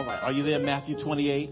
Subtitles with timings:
[0.00, 0.22] All right.
[0.22, 0.58] Are you there?
[0.58, 1.50] Matthew 28.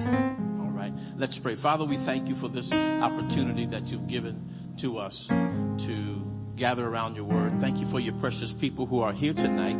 [0.00, 0.92] All right.
[1.16, 1.54] Let's pray.
[1.54, 7.14] Father, we thank you for this opportunity that you've given to us to gather around
[7.14, 7.60] your word.
[7.60, 9.76] Thank you for your precious people who are here tonight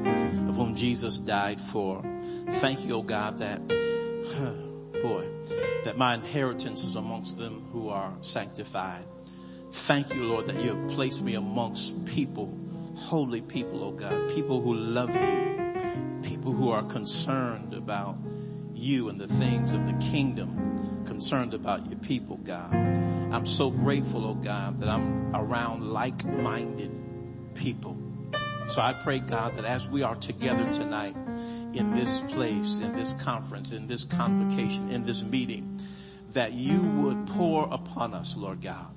[0.49, 2.05] of whom Jesus died for.
[2.49, 3.67] Thank you, oh God, that,
[5.03, 5.27] boy,
[5.83, 9.05] that my inheritance is amongst them who are sanctified.
[9.73, 12.57] Thank you, Lord, that you have placed me amongst people,
[12.95, 15.56] holy people, oh God, people who love you,
[16.23, 18.17] people who are concerned about
[18.75, 22.75] you and the things of the kingdom, concerned about your people, God.
[22.75, 26.91] I'm so grateful, oh God, that I'm around like-minded
[27.55, 27.99] people.
[28.69, 31.17] So I pray, God, that as we are together tonight
[31.73, 35.81] in this place, in this conference, in this convocation, in this meeting,
[36.33, 38.93] that you would pour upon us, Lord God.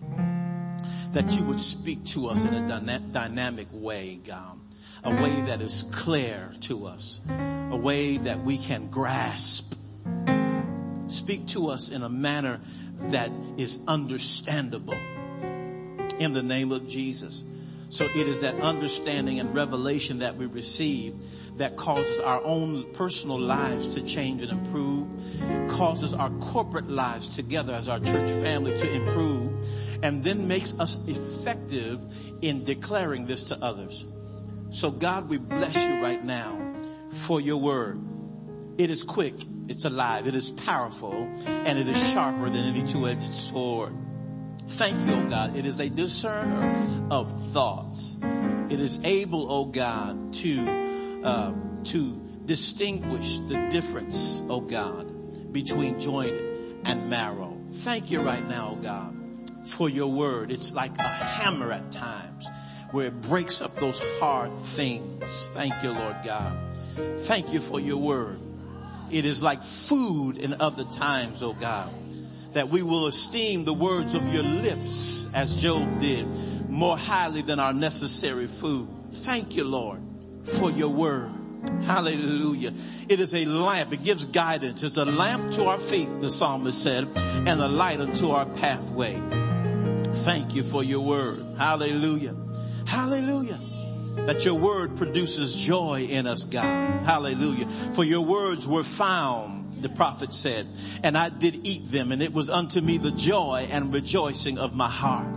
[1.14, 4.59] That you would speak to us in a dyna- dynamic way, God.
[5.03, 7.21] A way that is clear to us.
[7.71, 9.75] A way that we can grasp.
[11.08, 12.59] Speak to us in a manner
[13.11, 14.97] that is understandable.
[16.19, 17.45] In the name of Jesus.
[17.88, 21.16] So it is that understanding and revelation that we receive
[21.58, 25.08] that causes our own personal lives to change and improve,
[25.69, 29.52] causes our corporate lives together as our church family to improve,
[30.03, 32.02] and then makes us effective
[32.41, 34.06] in declaring this to others.
[34.72, 36.73] So God, we bless you right now
[37.09, 38.00] for your word.
[38.78, 39.34] It is quick,
[39.67, 43.94] it's alive, it is powerful, and it is sharper than any two-edged sword.
[44.67, 45.56] Thank you, oh God.
[45.58, 48.17] It is a discerner of thoughts.
[48.70, 51.53] It is able, oh God, to, uh,
[51.86, 56.40] to distinguish the difference, oh God, between joint
[56.86, 57.58] and marrow.
[57.70, 59.16] Thank you right now, oh God,
[59.66, 60.52] for your word.
[60.52, 62.47] It's like a hammer at times
[62.92, 65.50] where it breaks up those hard things.
[65.54, 66.58] Thank you, Lord God.
[67.20, 68.40] Thank you for your word.
[69.12, 71.92] It is like food in other times, oh God
[72.54, 76.28] that we will esteem the words of your lips as Job did
[76.69, 78.88] more highly than our necessary food.
[79.12, 80.02] Thank you, Lord,
[80.44, 81.31] for your word.
[81.86, 82.74] Hallelujah.
[83.09, 83.94] It is a lamp.
[83.94, 84.81] It gives guidance.
[84.81, 89.22] It's a lamp to our feet, the psalmist said, and a light unto our pathway.
[90.12, 91.58] Thank you for your word.
[91.58, 92.36] Hallelujah.
[92.89, 93.59] Hallelujah.
[94.25, 97.03] That your word produces joy in us, God.
[97.03, 97.67] Hallelujah.
[97.67, 100.67] For your words were found the prophet said,
[101.03, 104.75] and I did eat them and it was unto me the joy and rejoicing of
[104.75, 105.35] my heart.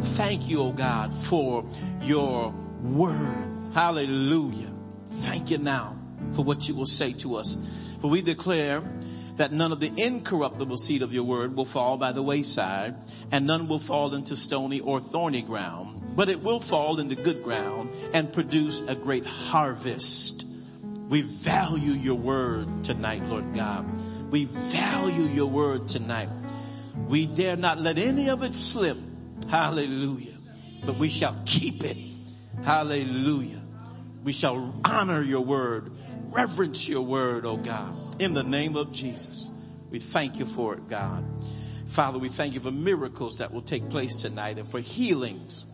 [0.00, 1.64] Thank you, O God, for
[2.02, 3.56] your word.
[3.74, 4.72] Hallelujah.
[5.10, 5.96] Thank you now
[6.32, 7.56] for what you will say to us.
[8.00, 8.82] For we declare
[9.36, 12.94] that none of the incorruptible seed of your word will fall by the wayside
[13.32, 17.42] and none will fall into stony or thorny ground, but it will fall into good
[17.42, 20.46] ground and produce a great harvest.
[21.08, 23.86] We value your word tonight, Lord God.
[24.30, 26.28] We value your word tonight.
[27.08, 28.96] We dare not let any of it slip.
[29.48, 30.36] Hallelujah.
[30.84, 31.96] But we shall keep it.
[32.64, 33.62] Hallelujah.
[34.22, 35.90] We shall honor your word,
[36.30, 39.50] reverence your word, oh God, in the name of Jesus.
[39.90, 41.24] We thank you for it, God.
[41.86, 45.64] Father, we thank you for miracles that will take place tonight and for healings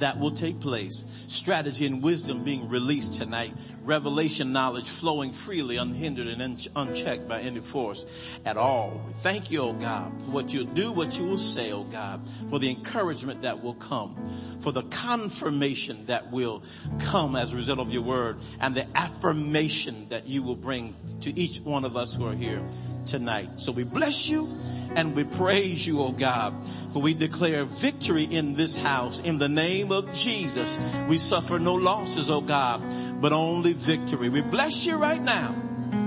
[0.00, 1.06] that will take place.
[1.28, 3.52] Strategy and wisdom being released tonight.
[3.84, 8.04] Revelation knowledge flowing freely, unhindered and unchecked by any force
[8.44, 9.02] at all.
[9.06, 12.26] We thank you, oh God, for what you'll do, what you will say, oh God,
[12.48, 14.16] for the encouragement that will come,
[14.60, 16.62] for the confirmation that will
[17.00, 21.38] come as a result of your word, and the affirmation that you will bring to
[21.38, 22.62] each one of us who are here
[23.04, 23.60] tonight.
[23.60, 24.48] So we bless you
[24.96, 26.54] and we praise you, oh God,
[26.92, 30.78] for we declare victory in this house in the name of Jesus.
[31.08, 32.82] We suffer no losses, oh God,
[33.20, 34.28] but only victory.
[34.28, 35.54] We bless you right now.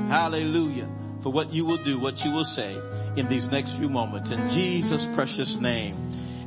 [0.08, 0.90] Hallelujah
[1.26, 2.78] for what you will do, what you will say
[3.16, 5.98] in these next few moments in Jesus precious name.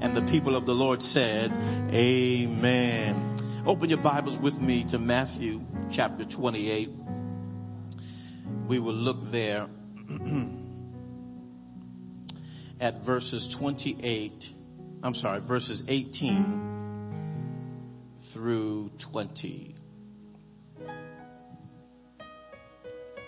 [0.01, 1.51] And the people of the Lord said,
[1.93, 3.37] amen.
[3.67, 6.91] Open your Bibles with me to Matthew chapter 28.
[8.69, 9.69] We will look there
[12.81, 14.51] at verses 28,
[15.03, 16.79] I'm sorry, verses 18
[18.19, 19.75] through 20.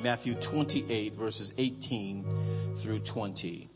[0.00, 2.24] Matthew 28 verses 18
[2.76, 3.68] through 20.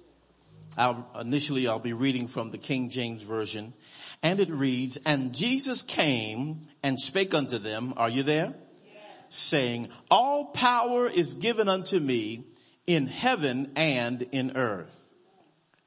[0.79, 3.75] I'll, initially I'll be reading from the King James Version
[4.23, 8.55] and it reads, and Jesus came and spake unto them, are you there?
[8.87, 8.97] Yes.
[9.29, 12.45] Saying, all power is given unto me
[12.87, 15.04] in heaven and in earth.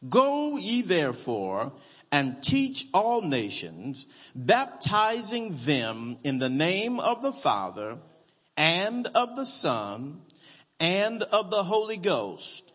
[0.09, 1.74] Go ye therefore
[2.12, 7.98] and teach all nations, baptizing them in the name of the Father
[8.56, 10.21] and of the Son
[10.80, 12.71] and of the Holy Ghost,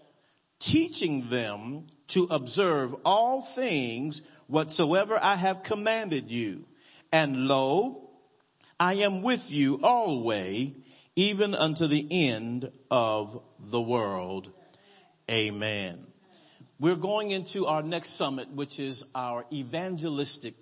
[0.59, 6.67] teaching them to observe all things whatsoever I have commanded you.
[7.11, 8.11] And lo,
[8.79, 10.73] I am with you always,
[11.17, 14.51] even unto the end of the world.
[15.31, 16.12] Amen.
[16.83, 20.55] We're going into our next summit, which is our evangelistic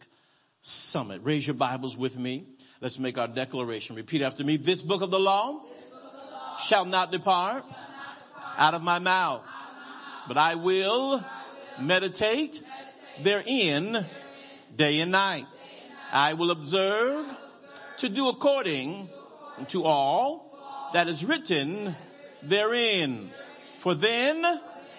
[0.61, 1.23] summit.
[1.25, 2.45] Raise your Bibles with me.
[2.83, 3.97] Let's make our declaration.
[3.97, 4.59] Repeat after me.
[4.59, 5.63] This book of the law,
[6.63, 7.65] shall, not depart,
[8.59, 9.41] out of my mouth,
[10.29, 11.25] but I will,
[11.81, 12.63] meditate,
[13.23, 14.05] therein
[14.77, 15.47] day and night.
[16.13, 17.25] I will observe
[17.97, 19.09] to do according
[19.69, 21.97] to all that is written
[22.43, 23.31] therein.
[23.79, 24.45] For then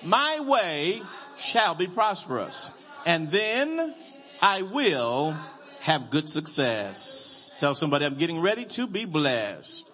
[0.03, 1.01] my way
[1.37, 2.71] shall be prosperous
[3.05, 3.95] and then
[4.41, 5.35] I will
[5.81, 7.53] have good success.
[7.59, 9.91] Tell somebody I'm getting ready to be blessed.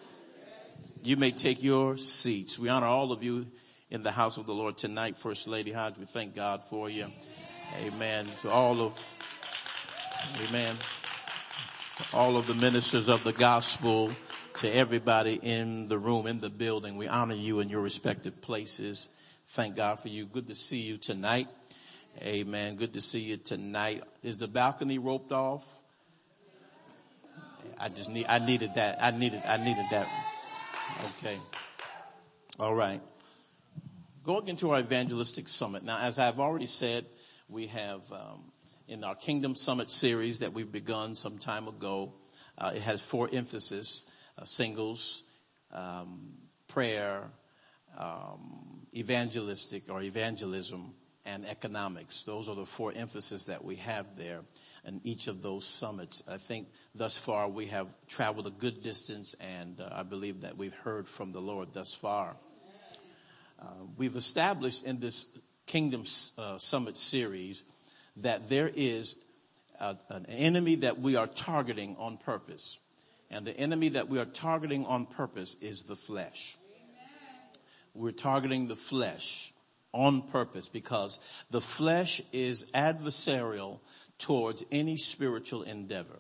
[1.04, 2.60] You may take your seats.
[2.60, 3.48] We honor all of you
[3.90, 5.18] in the house of the Lord tonight.
[5.18, 7.08] First Lady Hodge, we thank God for you.
[7.86, 8.26] Amen.
[8.42, 9.08] To all of,
[10.48, 10.76] amen.
[11.98, 14.12] To all of the ministers of the gospel,
[14.56, 19.10] to everybody in the room, in the building, we honor you in your respective places.
[19.52, 20.26] Thank God for you.
[20.26, 21.48] Good to see you tonight.
[22.22, 22.76] Amen.
[22.76, 24.04] Good to see you tonight.
[24.22, 25.64] Is the balcony roped off?
[27.80, 28.98] I just need, I needed that.
[29.02, 30.08] I needed, I needed that.
[31.18, 31.38] Okay.
[32.60, 33.00] All right.
[34.26, 35.82] Going into our evangelistic summit.
[35.82, 37.06] Now, as I've already said,
[37.48, 38.52] we have, um,
[38.90, 42.14] in our Kingdom Summit series that we've begun some time ago,
[42.58, 44.06] uh, it has four emphases,
[44.38, 45.24] uh, singles,
[45.72, 46.34] um,
[46.68, 47.32] prayer,
[47.98, 50.94] um, evangelistic or evangelism,
[51.28, 52.24] and economics.
[52.24, 54.40] Those are the four emphases that we have there
[54.86, 56.24] in each of those summits.
[56.28, 60.58] I think thus far we have traveled a good distance and uh, I believe that
[60.58, 62.38] we've heard from the Lord thus far.
[63.62, 63.66] Uh,
[63.98, 66.06] we've established in this Kingdom
[66.38, 67.64] uh, Summit series
[68.18, 69.18] that there is
[69.82, 72.80] a, an enemy that we are targeting on purpose.
[73.30, 76.58] And the enemy that we are targeting on purpose is the flesh.
[77.98, 79.52] We're targeting the flesh
[79.92, 83.80] on purpose because the flesh is adversarial
[84.20, 86.20] towards any spiritual endeavor.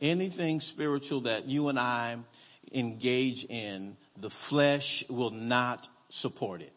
[0.00, 2.16] Anything spiritual that you and I
[2.72, 6.72] engage in, the flesh will not support it.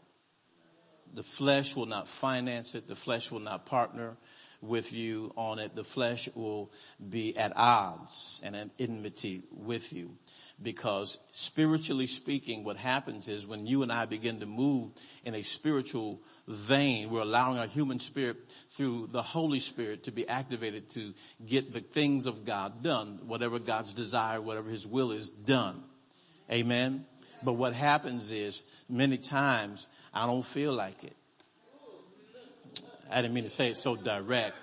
[1.13, 2.87] The flesh will not finance it.
[2.89, 4.17] The flesh will not partner
[4.59, 5.73] with you on it.
[5.73, 6.69] The flesh will
[7.09, 10.17] be at odds and at enmity with you
[10.61, 14.93] because spiritually speaking, what happens is when you and I begin to move
[15.23, 18.37] in a spiritual vein, we're allowing our human spirit
[18.69, 21.13] through the Holy Spirit to be activated to
[21.45, 25.83] get the things of God done, whatever God's desire, whatever His will is done.
[26.51, 27.05] Amen.
[27.43, 31.15] But what happens is many times I don't feel like it.
[33.11, 34.55] I didn't mean to say it so direct.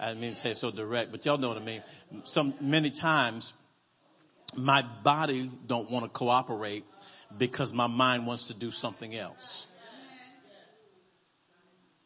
[0.00, 1.82] I didn't mean to say it so direct, but y'all know what I mean.
[2.24, 3.54] Some, many times
[4.56, 6.84] my body don't want to cooperate
[7.36, 9.66] because my mind wants to do something else.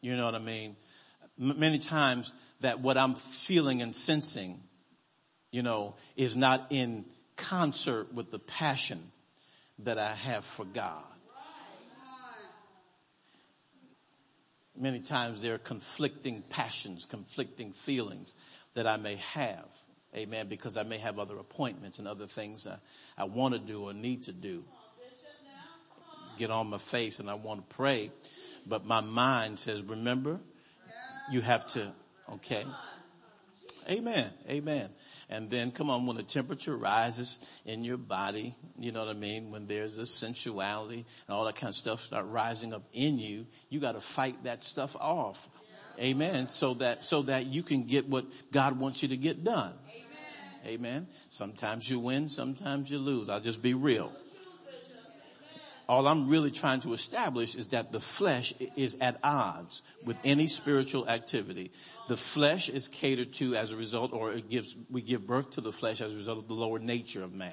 [0.01, 0.75] You know what I mean?
[1.39, 4.59] M- many times that what I'm feeling and sensing,
[5.51, 7.05] you know, is not in
[7.35, 9.11] concert with the passion
[9.79, 11.03] that I have for God.
[14.75, 18.33] Many times there are conflicting passions, conflicting feelings
[18.73, 19.67] that I may have.
[20.15, 20.47] Amen.
[20.47, 22.77] Because I may have other appointments and other things I,
[23.17, 24.63] I want to do or need to do.
[26.37, 28.11] Get on my face and I want to pray.
[28.65, 30.39] But my mind says, remember,
[31.31, 31.91] you have to,
[32.33, 32.65] okay.
[33.89, 34.29] Amen.
[34.49, 34.89] Amen.
[35.29, 39.17] And then come on, when the temperature rises in your body, you know what I
[39.17, 39.49] mean?
[39.49, 43.47] When there's a sensuality and all that kind of stuff start rising up in you,
[43.69, 45.49] you got to fight that stuff off.
[45.99, 46.47] Amen.
[46.47, 49.73] So that, so that you can get what God wants you to get done.
[50.65, 50.79] Amen.
[50.79, 51.07] Amen.
[51.29, 53.29] Sometimes you win, sometimes you lose.
[53.29, 54.11] I'll just be real.
[55.91, 60.47] All I'm really trying to establish is that the flesh is at odds with any
[60.47, 61.71] spiritual activity.
[62.07, 65.61] The flesh is catered to as a result, or it gives, we give birth to
[65.61, 67.51] the flesh as a result of the lower nature of man.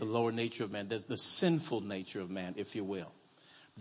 [0.00, 3.12] The lower nature of man, the, the sinful nature of man, if you will.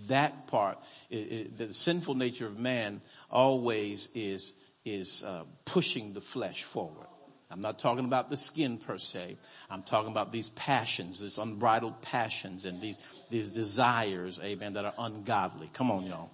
[0.07, 0.77] That part,
[1.09, 4.53] the sinful nature of man always is,
[4.85, 7.07] is uh, pushing the flesh forward.
[7.51, 9.37] I'm not talking about the skin per se.
[9.69, 12.97] I'm talking about these passions, these unbridled passions and these,
[13.29, 15.69] these desires, amen, that are ungodly.
[15.73, 16.31] Come on, y'all.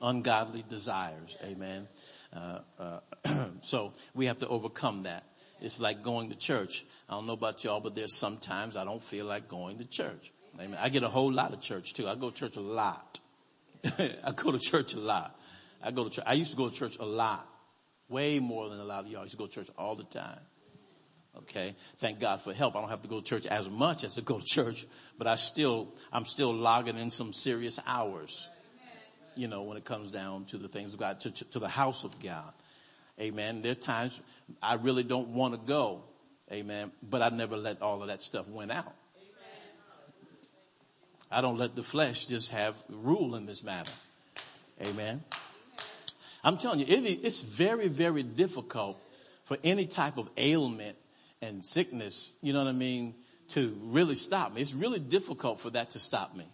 [0.00, 1.86] Ungodly desires, amen.
[2.32, 3.00] Uh, uh,
[3.62, 5.24] so we have to overcome that.
[5.60, 6.84] It's like going to church.
[7.08, 10.32] I don't know about y'all, but there's sometimes I don't feel like going to church.
[10.60, 10.76] Amen.
[10.80, 12.08] I get a whole lot of church too.
[12.08, 13.20] I go to church a lot.
[13.98, 15.38] I go to church a lot.
[15.82, 16.24] I go to church.
[16.26, 17.48] I used to go to church a lot.
[18.08, 19.20] Way more than a lot of y'all.
[19.20, 20.40] I used to go to church all the time.
[21.38, 21.74] Okay.
[21.96, 22.76] Thank God for help.
[22.76, 24.84] I don't have to go to church as much as to go to church,
[25.16, 28.50] but I still, I'm still logging in some serious hours,
[29.34, 32.04] you know, when it comes down to the things of God, to, to the house
[32.04, 32.52] of God.
[33.18, 33.62] Amen.
[33.62, 34.20] There are times
[34.62, 36.02] I really don't want to go.
[36.50, 36.92] Amen.
[37.02, 38.92] But I never let all of that stuff win out.
[41.30, 43.92] I don't let the flesh just have rule in this matter.
[44.82, 45.22] Amen.
[46.44, 48.98] I'm telling you, it, it's very, very difficult
[49.44, 50.96] for any type of ailment
[51.40, 53.14] and sickness, you know what I mean,
[53.48, 54.60] to really stop me.
[54.60, 56.46] It's really difficult for that to stop me.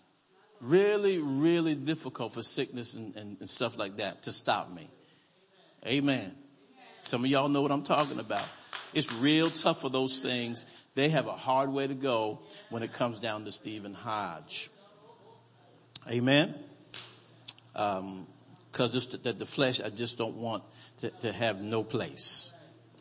[0.61, 4.89] Really, really difficult for sickness and, and, and stuff like that to stop me.
[5.87, 6.35] Amen.
[7.01, 8.45] Some of y'all know what I'm talking about.
[8.95, 10.65] It's real tough for those things.
[10.95, 12.41] They have a hard way to go
[12.71, 14.71] when it comes down to Stephen Hodge.
[16.11, 16.55] Amen.
[17.77, 18.27] Um,
[18.73, 20.63] cause just that the flesh, I just don't want
[20.99, 22.53] to, to have no place.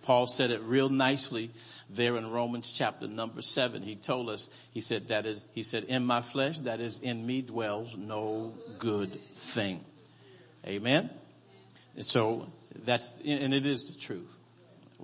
[0.02, 1.52] Paul said it real nicely
[1.90, 3.82] there in Romans chapter number seven.
[3.82, 7.26] He told us, he said that is, he said, in my flesh, that is in
[7.26, 9.84] me dwells no good thing.
[10.66, 11.10] Amen.
[11.96, 12.48] And so
[12.86, 14.40] that's, and it is the truth.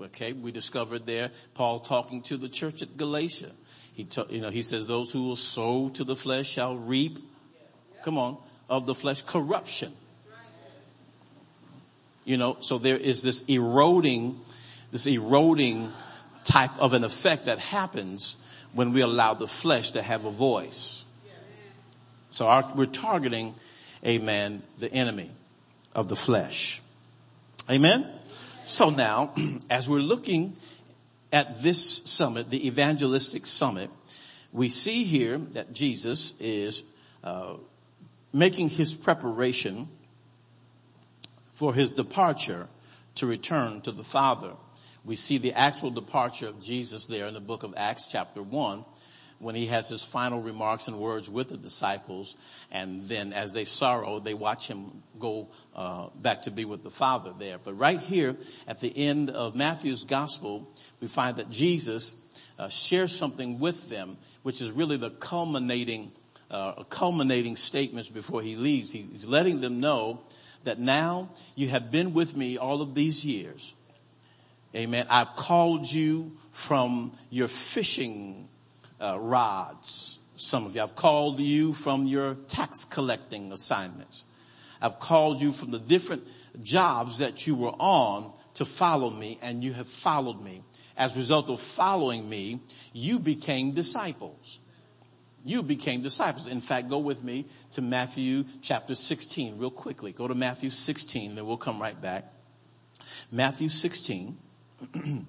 [0.01, 0.31] Okay.
[0.31, 3.51] We discovered there, Paul talking to the church at Galatia.
[3.93, 7.19] He, t- you know, he says those who will sow to the flesh shall reap,
[8.03, 8.37] come on,
[8.69, 9.91] of the flesh corruption.
[12.25, 14.39] You know, so there is this eroding,
[14.91, 15.91] this eroding
[16.45, 18.37] type of an effect that happens
[18.73, 21.05] when we allow the flesh to have a voice.
[22.29, 23.53] So our, we're targeting,
[24.05, 25.29] amen, the enemy
[25.93, 26.81] of the flesh.
[27.69, 28.07] Amen?
[28.65, 29.33] So now,
[29.69, 30.55] as we're looking
[31.31, 33.89] at this summit, the evangelistic summit,
[34.51, 36.83] we see here that Jesus is
[37.23, 37.55] uh,
[38.31, 39.87] making his preparation
[41.53, 42.67] for his departure
[43.15, 44.53] to return to the Father.
[45.05, 48.83] We see the actual departure of Jesus there in the book of Acts chapter 1
[49.43, 52.35] when he has his final remarks and words with the disciples
[52.71, 56.89] and then as they sorrow they watch him go uh, back to be with the
[56.89, 62.21] father there but right here at the end of matthew's gospel we find that jesus
[62.57, 66.11] uh, shares something with them which is really the culminating
[66.49, 70.21] uh, culminating statements before he leaves he's letting them know
[70.63, 73.75] that now you have been with me all of these years
[74.75, 75.05] Amen.
[75.07, 78.49] I've called you from your fishing
[78.99, 80.17] uh, rods.
[80.35, 80.81] Some of you.
[80.81, 84.25] I've called you from your tax collecting assignments.
[84.81, 86.27] I've called you from the different
[86.63, 90.63] jobs that you were on to follow me and you have followed me.
[90.97, 92.59] As a result of following me,
[92.93, 94.59] you became disciples.
[95.45, 96.47] You became disciples.
[96.47, 100.13] In fact, go with me to Matthew chapter 16 real quickly.
[100.13, 102.31] Go to Matthew 16, then we'll come right back.
[103.31, 104.37] Matthew 16.
[104.93, 105.25] and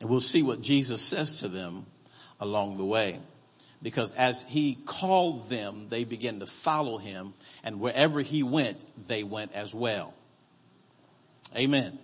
[0.00, 1.86] we'll see what Jesus says to them
[2.38, 3.18] along the way.
[3.82, 7.34] Because as he called them, they began to follow him
[7.64, 10.14] and wherever he went, they went as well.
[11.56, 11.98] Amen.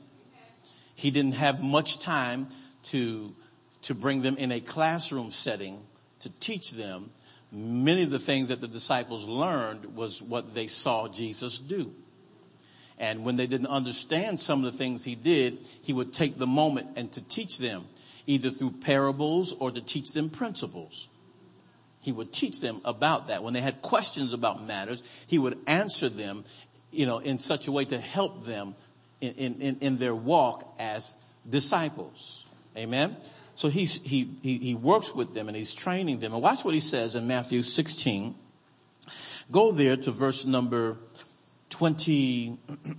[1.01, 2.49] He didn't have much time
[2.83, 3.35] to,
[3.85, 5.79] to bring them in a classroom setting
[6.19, 7.09] to teach them
[7.51, 11.95] many of the things that the disciples learned was what they saw Jesus do.
[12.99, 16.47] And when they didn't understand some of the things he did, he would take the
[16.47, 17.87] moment and to teach them
[18.27, 21.09] either through parables or to teach them principles.
[22.03, 23.43] He would teach them about that.
[23.43, 26.45] When they had questions about matters, he would answer them,
[26.91, 28.75] you know, in such a way to help them
[29.21, 31.15] in, in, in their walk as
[31.49, 32.47] disciples.
[32.77, 33.17] Amen.
[33.55, 36.33] So he's, he, he, he works with them and he's training them.
[36.33, 38.35] And watch what he says in Matthew 16.
[39.51, 40.97] Go there to verse number
[41.69, 42.59] 20.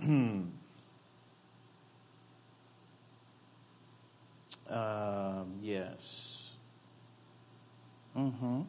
[4.70, 6.54] um, yes.
[8.16, 8.60] Mm-hmm.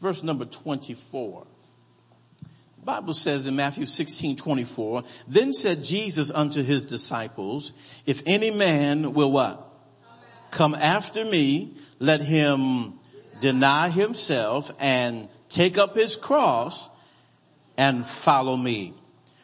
[0.00, 1.46] Verse number 24.
[2.84, 7.72] Bible says in Matthew 16, 24, then said Jesus unto his disciples,
[8.06, 9.72] if any man will what?
[10.52, 12.92] come after me, let him
[13.40, 16.88] deny himself and take up his cross
[17.76, 18.94] and follow me.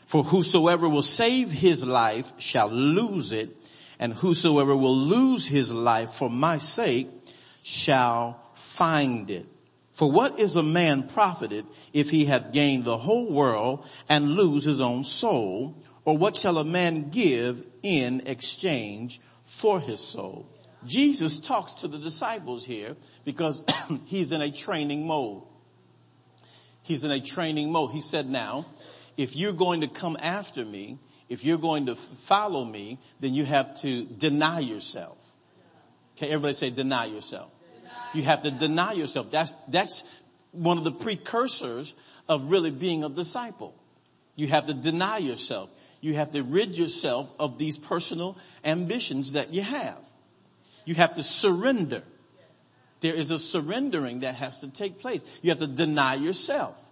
[0.07, 3.51] For whosoever will save his life shall lose it,
[3.99, 7.09] and whosoever will lose his life for my sake
[7.63, 9.47] shall find it.
[9.99, 14.63] For what is a man profited if he hath gained the whole world and lose
[14.63, 15.83] his own soul?
[16.05, 20.49] Or what shall a man give in exchange for his soul?
[20.87, 23.65] Jesus talks to the disciples here because
[24.07, 25.43] he's in a training mode.
[26.83, 27.91] He's in a training mode.
[27.91, 28.67] He said now,
[29.17, 33.45] if you're going to come after me, if you're going to follow me, then you
[33.45, 35.19] have to deny yourself.
[36.17, 37.51] Okay, everybody say deny yourself.
[38.15, 39.31] You have to deny yourself.
[39.31, 40.23] That's, that's
[40.53, 41.95] one of the precursors
[42.29, 43.75] of really being a disciple.
[44.37, 45.71] You have to deny yourself.
[46.01, 49.99] You have to rid yourself of these personal ambitions that you have.
[50.85, 52.03] You have to surrender.
[53.01, 55.23] There is a surrendering that has to take place.
[55.43, 56.83] You have to deny yourself.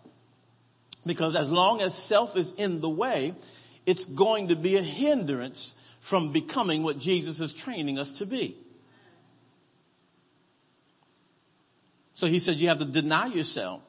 [1.04, 3.34] Because as long as self is in the way,
[3.86, 8.56] it's going to be a hindrance from becoming what Jesus is training us to be.
[12.16, 13.82] So he says you have to deny yourself.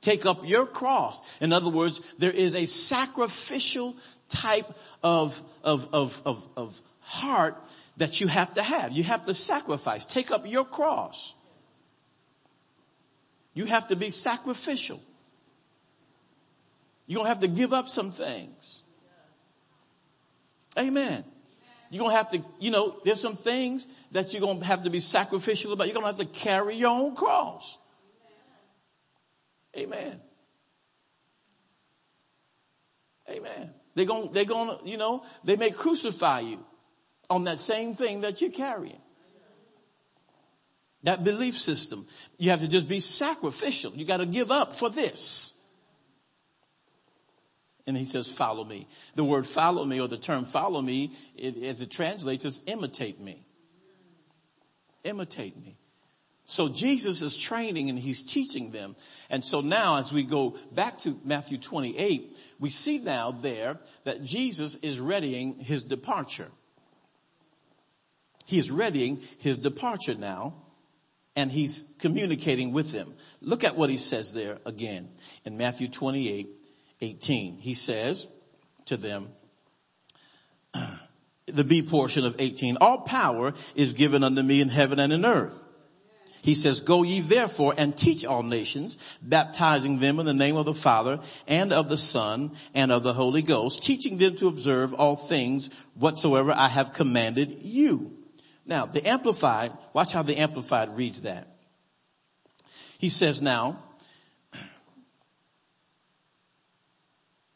[0.00, 1.20] Take up your cross.
[1.40, 3.94] In other words, there is a sacrificial
[4.30, 4.66] type
[5.02, 7.54] of, of, of, of, of heart
[7.98, 8.92] that you have to have.
[8.92, 10.06] You have to sacrifice.
[10.06, 11.34] Take up your cross.
[13.52, 15.00] You have to be sacrificial.
[17.06, 18.82] You're going to have to give up some things.
[20.78, 21.24] Amen.
[21.90, 24.82] You're going to have to, you know, there's some things that you're going to have
[24.84, 25.86] to be sacrificial about.
[25.86, 27.78] You're going to have to carry your own cross.
[29.76, 30.20] Amen.
[33.30, 33.70] Amen.
[33.94, 36.64] They're going, they're going to, you know, they may crucify you
[37.28, 39.00] on that same thing that you're carrying.
[41.02, 42.06] That belief system.
[42.38, 43.92] You have to just be sacrificial.
[43.92, 45.55] You got to give up for this.
[47.86, 48.88] And he says, follow me.
[49.14, 53.20] The word follow me or the term follow me, it, as it translates, is imitate
[53.20, 53.46] me.
[55.04, 55.76] Imitate me.
[56.48, 58.94] So Jesus is training and he's teaching them.
[59.30, 64.22] And so now as we go back to Matthew 28, we see now there that
[64.22, 66.48] Jesus is readying his departure.
[68.46, 70.54] He is readying his departure now
[71.34, 73.12] and he's communicating with them.
[73.40, 75.08] Look at what he says there again
[75.44, 76.48] in Matthew 28,
[77.00, 77.58] 18.
[77.58, 78.26] He says
[78.86, 79.28] to them,
[81.46, 85.24] the B portion of 18, all power is given unto me in heaven and in
[85.24, 85.62] earth.
[86.42, 90.64] He says, go ye therefore and teach all nations, baptizing them in the name of
[90.64, 94.94] the Father and of the Son and of the Holy Ghost, teaching them to observe
[94.94, 98.12] all things whatsoever I have commanded you.
[98.64, 101.48] Now, the Amplified, watch how the Amplified reads that.
[102.98, 103.82] He says now,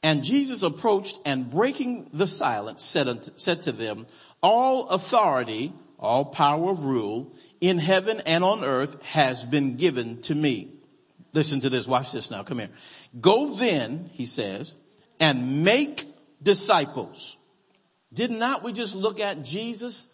[0.02, 4.06] and Jesus approached and breaking the silence said, said to them,
[4.42, 10.34] all authority, all power of rule in heaven and on earth has been given to
[10.34, 10.72] me.
[11.32, 11.86] Listen to this.
[11.86, 12.42] Watch this now.
[12.42, 12.70] Come here.
[13.20, 14.74] Go then, he says,
[15.20, 16.02] and make
[16.42, 17.36] disciples.
[18.12, 20.12] Did not we just look at Jesus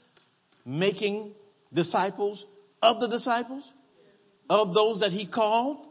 [0.64, 1.32] making
[1.72, 2.46] disciples
[2.82, 3.72] of the disciples?
[4.50, 5.86] Of those that he called?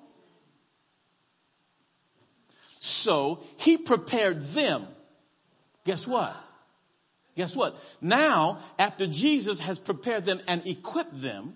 [3.05, 4.87] So he prepared them.
[5.83, 6.35] Guess what?
[7.35, 7.77] Guess what?
[8.01, 11.55] Now, after Jesus has prepared them and equipped them,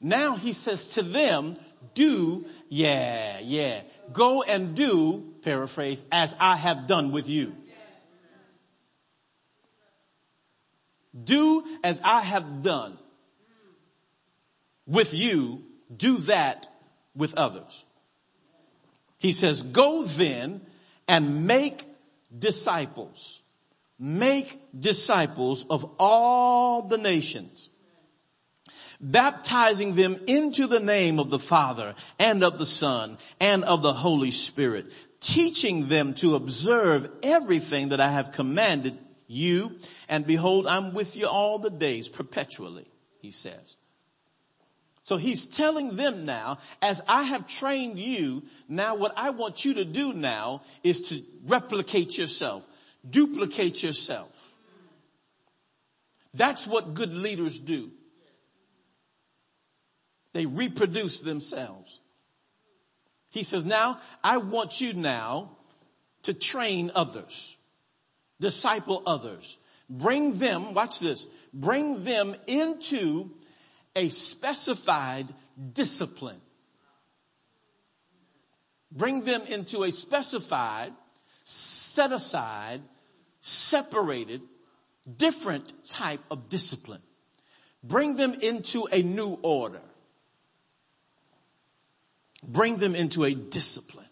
[0.00, 1.56] now he says to them,
[1.94, 3.80] do, yeah, yeah,
[4.12, 7.52] go and do, paraphrase, as I have done with you.
[11.32, 12.96] Do as I have done
[14.86, 15.64] with you,
[15.96, 16.68] do that
[17.16, 17.84] with others.
[19.24, 20.60] He says, go then
[21.08, 21.82] and make
[22.38, 23.42] disciples.
[23.98, 27.70] Make disciples of all the nations,
[29.00, 33.94] baptizing them into the name of the Father and of the Son and of the
[33.94, 38.92] Holy Spirit, teaching them to observe everything that I have commanded
[39.26, 39.72] you,
[40.06, 42.84] and behold, I'm with you all the days perpetually,
[43.22, 43.76] he says.
[45.04, 49.74] So he's telling them now, as I have trained you, now what I want you
[49.74, 52.66] to do now is to replicate yourself,
[53.08, 54.30] duplicate yourself.
[56.32, 57.90] That's what good leaders do.
[60.32, 62.00] They reproduce themselves.
[63.30, 65.50] He says, now I want you now
[66.22, 67.56] to train others
[68.40, 69.58] disciple others.
[69.88, 73.30] Bring them, watch this, bring them into
[73.96, 75.26] a specified
[75.72, 76.40] discipline.
[78.90, 80.92] Bring them into a specified,
[81.42, 82.80] set aside,
[83.40, 84.40] separated,
[85.16, 87.02] different type of discipline.
[87.82, 89.82] Bring them into a new order.
[92.46, 94.06] Bring them into a discipline.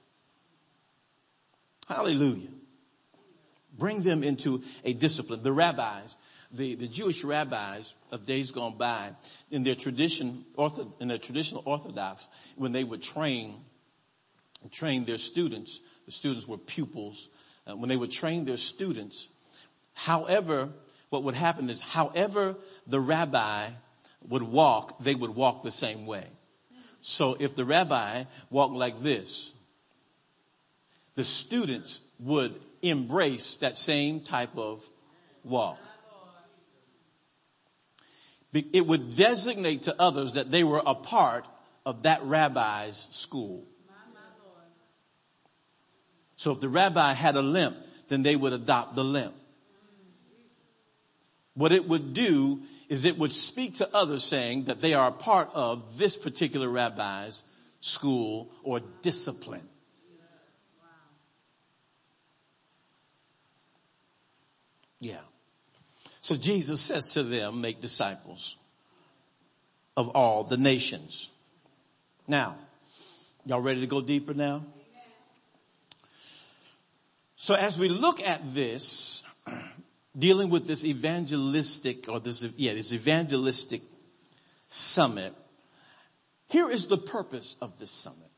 [1.88, 2.49] Hallelujah
[3.77, 5.42] Bring them into a discipline.
[5.42, 6.16] The rabbis,
[6.53, 9.11] the, the Jewish rabbis of days gone by,
[9.51, 10.45] in their tradition,
[11.01, 13.57] in their traditional orthodox, when they would train,
[14.71, 17.29] train their students, the students were pupils,
[17.67, 19.29] uh, when they would train their students,
[19.95, 20.69] however,
[21.11, 23.69] what would happen is, however the rabbi
[24.29, 26.27] would walk, they would walk the same way.
[27.01, 29.53] So if the rabbi walked like this,
[31.15, 34.88] the students would embrace that same type of
[35.45, 35.79] walk.
[38.53, 41.47] It would designate to others that they were a part
[41.87, 43.65] of that rabbi's school.
[46.37, 47.77] So if the rabbi had a limp,
[48.09, 49.35] then they would adopt the limp.
[51.55, 55.12] What it would do is it would speak to others saying that they are a
[55.12, 57.45] part of this particular rabbi's
[57.81, 59.69] school or discipline.
[65.01, 65.21] Yeah.
[66.23, 68.57] So Jesus says to them, make disciples
[69.97, 71.31] of all the nations.
[72.29, 72.57] Now,
[73.45, 74.65] y'all ready to go deeper now?
[77.35, 79.25] So as we look at this,
[80.17, 83.83] dealing with this evangelistic or this, yeah, this evangelistic
[84.69, 85.35] summit,
[86.49, 88.31] here is the purpose of this summit.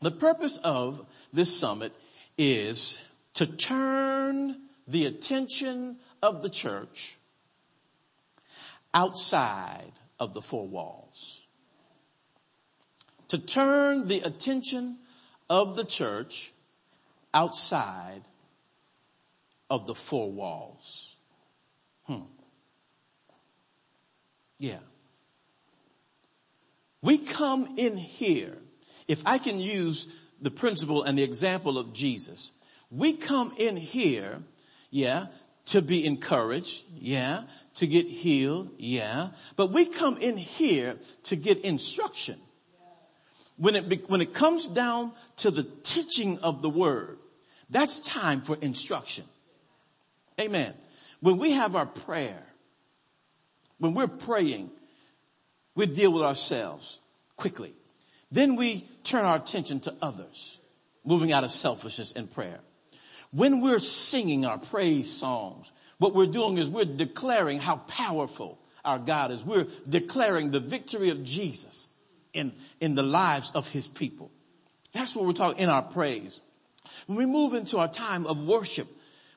[0.00, 1.92] The purpose of this summit
[2.36, 3.00] is
[3.34, 7.16] to turn the attention of the church
[8.94, 11.46] outside of the four walls.
[13.28, 14.98] To turn the attention
[15.50, 16.52] of the church
[17.34, 18.22] outside
[19.68, 21.16] of the four walls.
[22.04, 22.22] Hmm.
[24.58, 24.78] Yeah.
[27.02, 28.56] We come in here,
[29.06, 32.52] if I can use the principle and the example of Jesus,
[32.90, 34.40] we come in here,
[34.90, 35.26] yeah,
[35.66, 37.42] to be encouraged, yeah,
[37.74, 42.36] to get healed, yeah, but we come in here to get instruction.
[43.58, 47.18] When it, when it comes down to the teaching of the word,
[47.70, 49.24] that's time for instruction.
[50.40, 50.74] Amen.
[51.20, 52.42] When we have our prayer,
[53.78, 54.70] when we're praying,
[55.74, 57.00] we deal with ourselves
[57.36, 57.72] quickly.
[58.30, 60.58] Then we turn our attention to others,
[61.04, 62.60] moving out of selfishness in prayer.
[63.36, 68.98] When we're singing our praise songs, what we're doing is we're declaring how powerful our
[68.98, 69.44] God is.
[69.44, 71.90] We're declaring the victory of Jesus
[72.32, 74.30] in, in the lives of his people.
[74.94, 76.40] That's what we're talking in our praise.
[77.08, 78.88] When we move into our time of worship,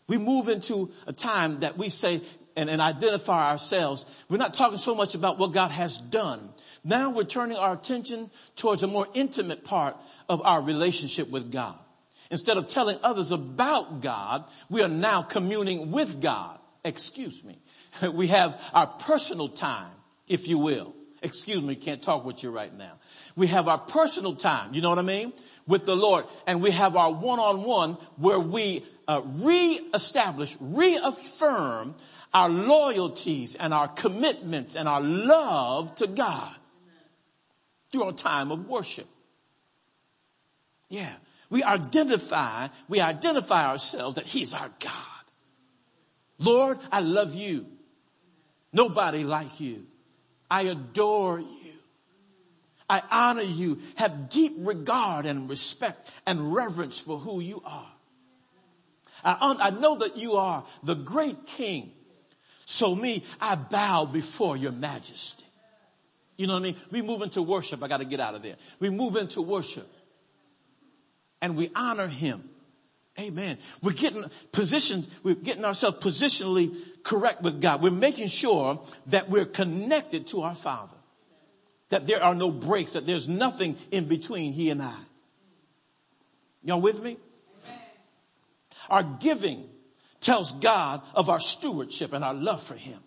[0.08, 2.22] we move into a time that we say
[2.56, 4.06] and, and identify ourselves.
[4.30, 6.52] We're not talking so much about what God has done.
[6.86, 9.98] Now we're turning our attention towards a more intimate part
[10.30, 11.78] of our relationship with God.
[12.32, 16.60] Instead of telling others about God, we are now communing with God.
[16.84, 17.58] Excuse me.
[18.14, 19.92] We have our personal time,
[20.28, 20.94] if you will.
[21.22, 22.94] Excuse me, can't talk with you right now.
[23.36, 25.34] We have our personal time, you know what I mean?
[25.68, 26.26] With the Lord.
[26.48, 31.96] And we have our one-on-one where we uh, re-establish, reaffirm
[32.34, 36.56] our loyalties and our commitments and our love to God
[37.92, 39.08] through our time of worship.
[40.90, 41.12] Yeah.
[41.50, 44.94] We identify, we identify ourselves that He's our God.
[46.40, 47.66] Lord, I love you.
[48.72, 49.86] Nobody like you.
[50.50, 51.74] I adore you.
[52.90, 57.92] I honor you, have deep regard and respect and reverence for who you are.
[59.24, 61.92] I, I know that you are the great king.
[62.66, 65.46] So me, I bow before your majesty.
[66.38, 66.76] You know what I mean?
[66.92, 67.84] We move into worship.
[67.84, 68.56] I got to get out of there.
[68.80, 69.88] We move into worship
[71.42, 72.44] and we honor him.
[73.20, 73.58] Amen.
[73.84, 76.74] We're getting positioned, we're getting ourselves positionally
[77.04, 77.82] correct with God.
[77.82, 80.96] We're making sure that we're connected to our Father.
[81.90, 84.98] That there are no breaks, that there's nothing in between he and I.
[86.64, 87.18] Y'all with me?
[88.90, 89.68] Our giving
[90.20, 93.00] tells God of our stewardship and our love for him.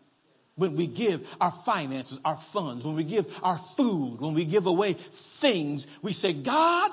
[0.54, 4.66] When we give our finances, our funds, when we give our food, when we give
[4.66, 6.90] away things, we say, God,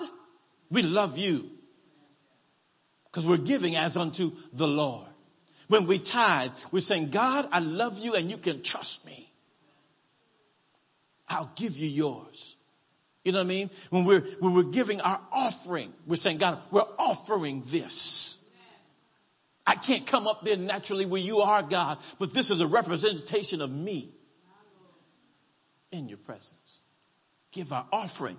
[0.71, 1.49] we love you.
[3.05, 5.08] Because we're giving as unto the Lord.
[5.67, 9.32] When we tithe, we're saying, God, I love you and you can trust me.
[11.27, 12.55] I'll give you yours.
[13.23, 13.69] You know what I mean?
[13.89, 18.43] When we're, when we're giving our offering, we're saying, God, we're offering this.
[19.67, 23.62] I can't come up there naturally where you are, God, but this is a representation
[23.62, 24.10] of me
[25.91, 26.79] in your presence.
[27.51, 28.38] Give our offering.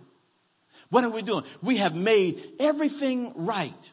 [0.90, 1.44] What are we doing?
[1.62, 3.90] We have made everything right.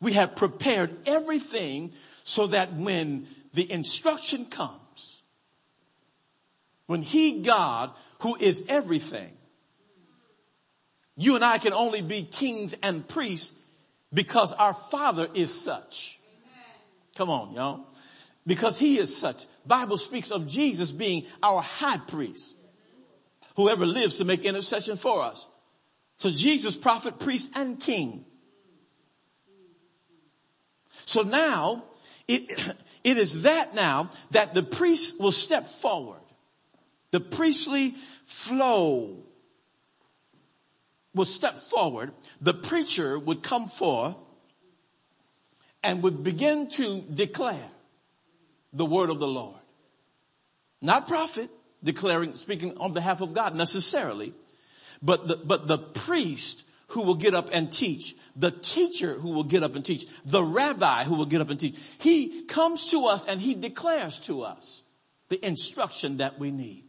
[0.00, 1.92] We have prepared everything
[2.24, 5.22] so that when the instruction comes,
[6.86, 9.32] when he, God, who is everything,
[11.16, 13.58] you and I can only be kings and priests
[14.12, 16.18] because our father is such.
[17.14, 17.86] Come on, y'all.
[18.46, 19.44] Because he is such.
[19.66, 22.56] Bible speaks of Jesus being our high priest.
[23.56, 25.46] Whoever lives to make intercession for us.
[26.20, 28.26] So Jesus, prophet, priest, and king.
[31.06, 31.82] So now,
[32.28, 36.20] it, it is that now that the priest will step forward.
[37.10, 37.94] The priestly
[38.26, 39.16] flow
[41.14, 42.12] will step forward.
[42.42, 44.14] The preacher would come forth
[45.82, 47.70] and would begin to declare
[48.74, 49.56] the word of the Lord.
[50.82, 51.48] Not prophet
[51.82, 54.34] declaring, speaking on behalf of God necessarily,
[55.02, 59.44] but the, but the priest who will get up and teach, the teacher who will
[59.44, 61.76] get up and teach, the rabbi who will get up and teach.
[62.00, 64.82] He comes to us and he declares to us
[65.28, 66.84] the instruction that we need.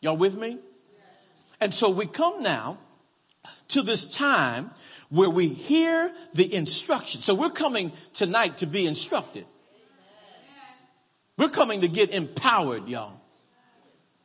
[0.00, 0.58] Y'all with me?
[1.60, 2.78] And so we come now
[3.68, 4.70] to this time
[5.10, 7.20] where we hear the instruction.
[7.20, 9.44] So we're coming tonight to be instructed.
[11.36, 13.20] We're coming to get empowered, y'all.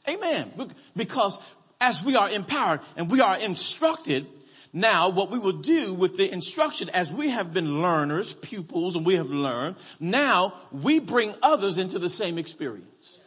[0.08, 0.52] Amen.
[0.96, 1.40] Because
[1.84, 4.26] as we are empowered and we are instructed,
[4.72, 9.06] now what we will do with the instruction as we have been learners, pupils, and
[9.06, 13.20] we have learned, now we bring others into the same experience.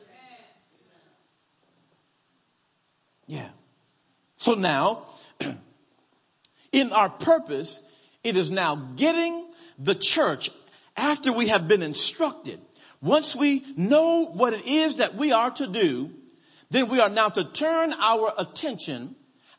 [3.26, 3.48] Yeah.
[4.38, 5.02] So now,
[6.72, 7.82] in our purpose,
[8.24, 9.46] it is now getting
[9.78, 10.50] the church
[10.96, 12.58] after we have been instructed.
[13.02, 16.10] Once we know what it is that we are to do,
[16.70, 19.14] then we are now to turn our attention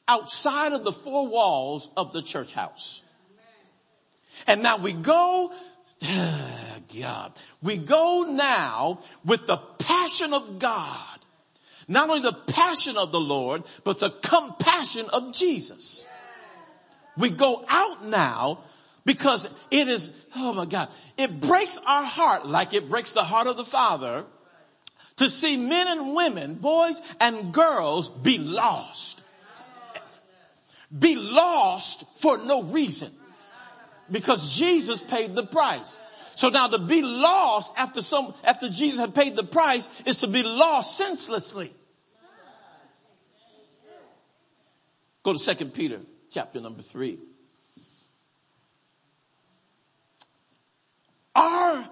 [0.07, 3.03] outside of the four walls of the church house.
[4.45, 5.51] And now we go,
[6.99, 11.19] God, we go now with the passion of God.
[11.87, 16.05] Not only the passion of the Lord, but the compassion of Jesus.
[17.17, 18.59] We go out now
[19.05, 23.47] because it is, oh my God, it breaks our heart like it breaks the heart
[23.47, 24.25] of the Father
[25.17, 29.21] to see men and women, boys and girls be lost.
[30.97, 33.11] Be lost for no reason.
[34.09, 35.99] Because Jesus paid the price.
[36.35, 40.27] So now to be lost after some, after Jesus had paid the price is to
[40.27, 41.71] be lost senselessly.
[45.23, 45.99] Go to second Peter
[46.29, 47.19] chapter number three.
[51.35, 51.89] Our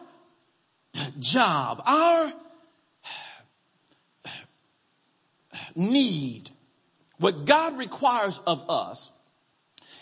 [1.19, 2.33] job, our
[5.75, 6.49] need,
[7.17, 9.11] what God requires of us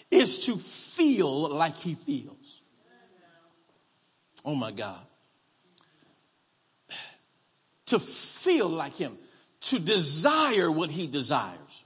[0.10, 2.62] is to feel like he feels.
[4.46, 5.00] Oh my God.
[7.88, 9.18] To feel like him,
[9.62, 11.84] to desire what he desires.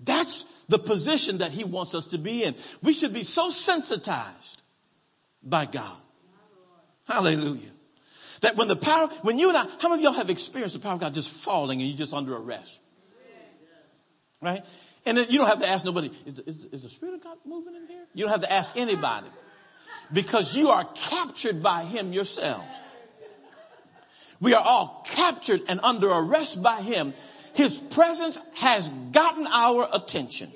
[0.00, 2.54] That's the position that he wants us to be in.
[2.82, 4.60] We should be so sensitized
[5.42, 5.96] by God.
[7.06, 7.71] Hallelujah.
[8.42, 10.80] That when the power, when you and I, how many of y'all have experienced the
[10.80, 12.80] power of God just falling and you're just under arrest?
[14.40, 14.62] Right?
[15.06, 17.38] And you don't have to ask nobody, is the, is, is the Spirit of God
[17.44, 18.04] moving in here?
[18.14, 19.28] You don't have to ask anybody.
[20.12, 22.76] Because you are captured by Him yourselves.
[24.40, 27.14] We are all captured and under arrest by Him.
[27.54, 30.50] His presence has gotten our attention.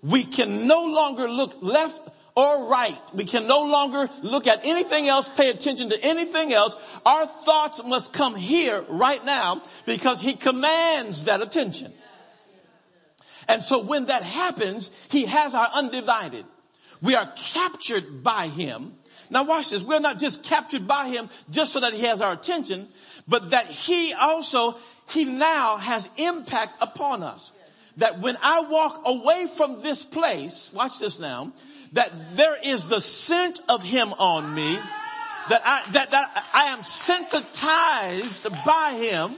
[0.00, 2.08] We can no longer look left
[2.38, 2.96] or right.
[3.14, 6.76] We can no longer look at anything else, pay attention to anything else.
[7.04, 11.92] Our thoughts must come here right now because he commands that attention.
[13.48, 16.44] And so when that happens, he has our undivided.
[17.02, 18.92] We are captured by him.
[19.30, 19.82] Now watch this.
[19.82, 22.86] We're not just captured by him just so that he has our attention,
[23.26, 24.76] but that he also,
[25.10, 27.50] he now has impact upon us.
[27.96, 31.52] That when I walk away from this place, watch this now,
[31.92, 34.74] that there is the scent of him on me,
[35.48, 39.34] that I, that, that I am sensitized by him.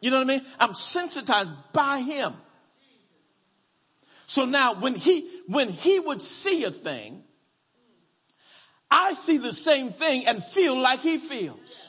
[0.00, 0.46] You know what I mean?
[0.58, 2.32] I'm sensitized by him.
[4.26, 7.24] So now when he, when he would see a thing,
[8.90, 11.88] I see the same thing and feel like he feels.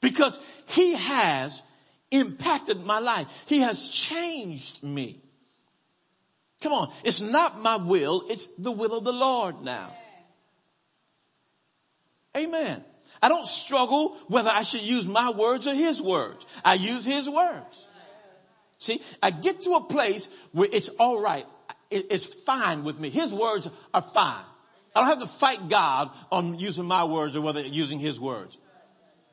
[0.00, 1.62] Because he has
[2.12, 3.44] impacted my life.
[3.46, 5.20] He has changed me.
[6.60, 6.92] Come on.
[7.04, 8.24] It's not my will.
[8.28, 9.90] It's the will of the Lord now.
[12.36, 12.84] Amen.
[13.20, 16.46] I don't struggle whether I should use my words or his words.
[16.64, 17.88] I use his words.
[18.78, 21.46] See, I get to a place where it's all right.
[21.90, 23.10] It's fine with me.
[23.10, 24.44] His words are fine.
[24.94, 28.58] I don't have to fight God on using my words or whether using his words.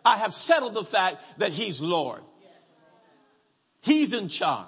[0.05, 2.21] I have settled the fact that he's Lord.
[3.81, 4.65] He's in charge.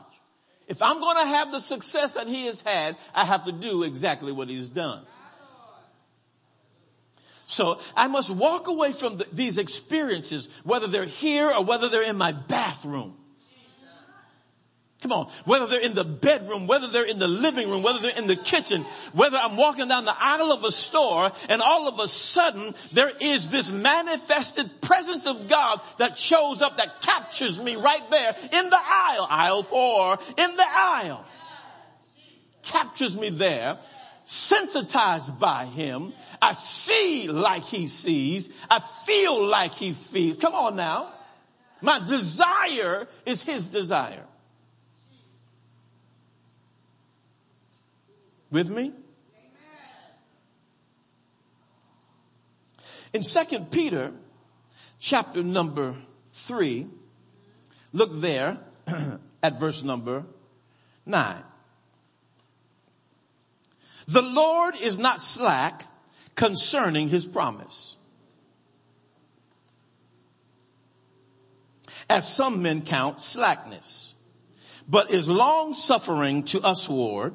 [0.68, 3.84] If I'm going to have the success that he has had, I have to do
[3.84, 5.06] exactly what he's done.
[7.46, 12.10] So I must walk away from the, these experiences, whether they're here or whether they're
[12.10, 13.18] in my bathroom.
[15.02, 15.26] Come on.
[15.46, 18.36] Whether they're in the bedroom, whether they're in the living room, whether they're in the
[18.36, 18.84] kitchen,
[19.14, 23.12] whether I'm walking down the aisle of a store and all of a sudden there
[23.20, 28.70] is this manifested presence of God that shows up that captures me right there in
[28.70, 31.26] the aisle, aisle four, in the aisle.
[32.62, 33.80] Captures me there,
[34.24, 36.14] sensitized by him.
[36.40, 38.54] I see like he sees.
[38.70, 40.38] I feel like he feels.
[40.38, 41.12] Come on now.
[41.82, 44.26] My desire is his desire.
[48.52, 48.92] With me?
[53.14, 54.14] In second Peter
[55.00, 55.96] chapter number
[56.34, 56.88] three,
[57.92, 58.58] look there
[59.44, 60.26] at verse number
[61.06, 61.44] nine.
[64.08, 65.84] The Lord is not slack
[66.36, 67.98] concerning his promise.
[72.10, 74.16] As some men count slackness,
[74.88, 77.34] but is long suffering to us usward,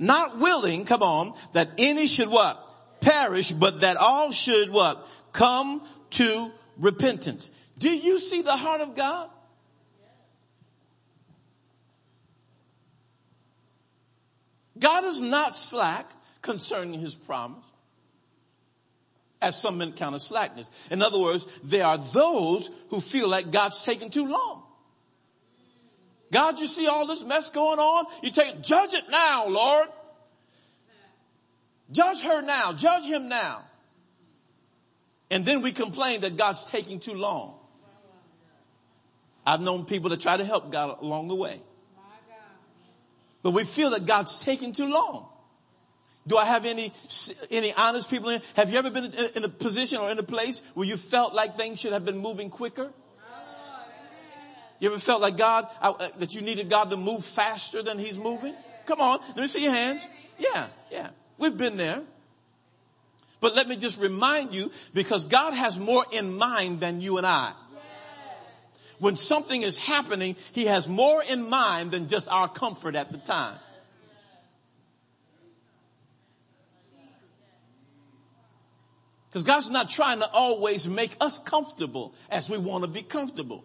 [0.00, 2.58] not willing, come on, that any should what?
[3.00, 5.06] Perish, but that all should what?
[5.32, 7.50] Come to repentance.
[7.78, 9.30] Do you see the heart of God?
[14.78, 16.10] God is not slack
[16.40, 17.64] concerning his promise
[19.42, 20.70] as some men count as slackness.
[20.90, 24.59] In other words, there are those who feel like God's taking too long.
[26.32, 28.06] God, you see all this mess going on?
[28.22, 29.88] You take, judge it now, Lord.
[31.90, 32.72] Judge her now.
[32.72, 33.62] Judge him now.
[35.30, 37.54] And then we complain that God's taking too long.
[39.46, 41.60] I've known people that try to help God along the way.
[43.42, 45.26] But we feel that God's taking too long.
[46.26, 46.92] Do I have any,
[47.50, 48.42] any honest people in?
[48.54, 51.56] Have you ever been in a position or in a place where you felt like
[51.56, 52.92] things should have been moving quicker?
[54.80, 58.18] You ever felt like God, uh, that you needed God to move faster than He's
[58.18, 58.54] moving?
[58.86, 60.08] Come on, let me see your hands.
[60.38, 61.10] Yeah, yeah.
[61.38, 62.02] We've been there.
[63.40, 67.26] But let me just remind you, because God has more in mind than you and
[67.26, 67.52] I.
[68.98, 73.18] When something is happening, He has more in mind than just our comfort at the
[73.18, 73.58] time.
[79.28, 83.64] Because God's not trying to always make us comfortable as we want to be comfortable.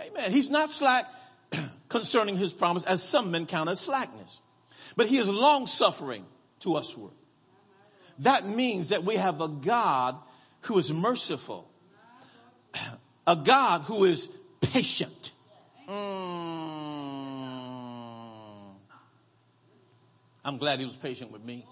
[0.00, 0.32] Amen.
[0.32, 1.06] He's not slack
[1.88, 4.40] concerning his promise as some men count as slackness.
[4.96, 6.24] But he is long suffering
[6.60, 7.12] to usward.
[8.20, 10.16] That means that we have a God
[10.62, 11.68] who is merciful.
[13.26, 14.28] A God who is
[14.60, 15.32] patient.
[15.88, 15.92] Mm.
[20.44, 21.64] I'm glad he was patient with me.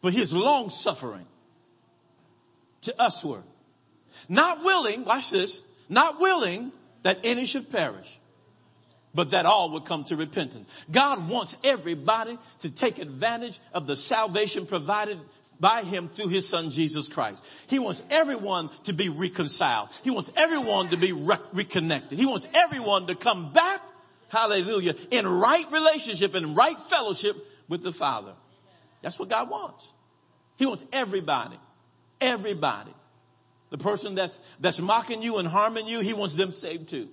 [0.00, 1.26] But he is long suffering
[2.82, 3.42] to usward.
[4.28, 8.18] Not willing, watch this, not willing that any should perish,
[9.14, 10.84] but that all would come to repentance.
[10.90, 15.18] God wants everybody to take advantage of the salvation provided
[15.58, 17.46] by him through his son Jesus Christ.
[17.68, 19.88] He wants everyone to be reconciled.
[20.04, 22.18] He wants everyone to be re- reconnected.
[22.18, 23.80] He wants everyone to come back,
[24.28, 27.36] hallelujah, in right relationship and right fellowship
[27.68, 28.32] with the Father.
[29.02, 29.92] That's what God wants.
[30.58, 31.58] He wants everybody,
[32.20, 32.92] everybody
[33.70, 37.08] the person that's, that's mocking you and harming you, he wants them saved too.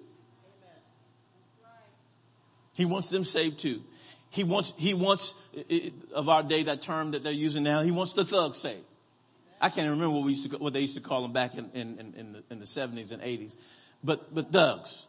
[2.73, 3.83] He wants them saved too.
[4.29, 5.35] He wants, he wants,
[6.13, 8.83] of our day, that term that they're using now, he wants the thug saved.
[9.61, 11.69] I can't remember what we used to, what they used to call them back in,
[11.73, 13.55] in, in, the, in the 70s and 80s.
[14.03, 15.07] But, but thugs,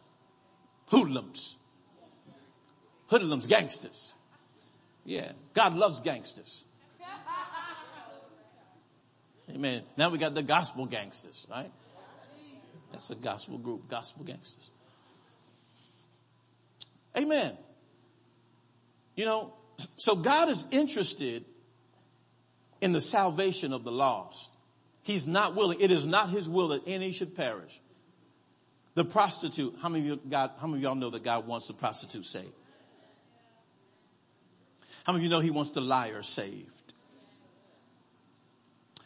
[0.87, 1.57] hoodlums,
[3.07, 4.13] hoodlums, gangsters.
[5.03, 5.31] Yeah.
[5.53, 6.63] God loves gangsters.
[9.53, 9.83] Amen.
[9.97, 11.71] Now we got the gospel gangsters, right?
[12.91, 14.69] That's a gospel group, gospel gangsters.
[17.17, 17.57] Amen.
[19.15, 19.53] You know,
[19.97, 21.45] so God is interested
[22.81, 24.51] in the salvation of the lost.
[25.03, 25.79] He's not willing.
[25.79, 27.79] It is not his will that any should perish.
[28.95, 31.67] The prostitute, how many of you God, how many of y'all know that God wants
[31.67, 32.51] the prostitute saved?
[35.03, 36.74] How many of you know he wants the liar saved?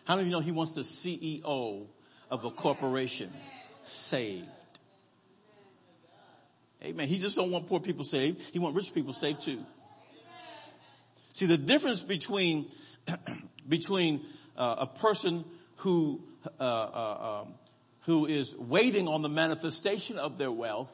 [0.10, 1.86] How many of you know he wants the CEO
[2.32, 3.32] of a corporation
[3.84, 4.48] saved?
[6.84, 7.08] Amen.
[7.08, 8.42] He just don't want poor people saved.
[8.52, 9.64] He want rich people saved too.
[11.34, 12.72] See the difference between
[13.70, 14.26] between
[14.58, 15.46] uh, a person
[15.76, 16.24] who
[16.60, 17.54] uh, uh, um,
[18.08, 20.92] who is waiting on the manifestation of their wealth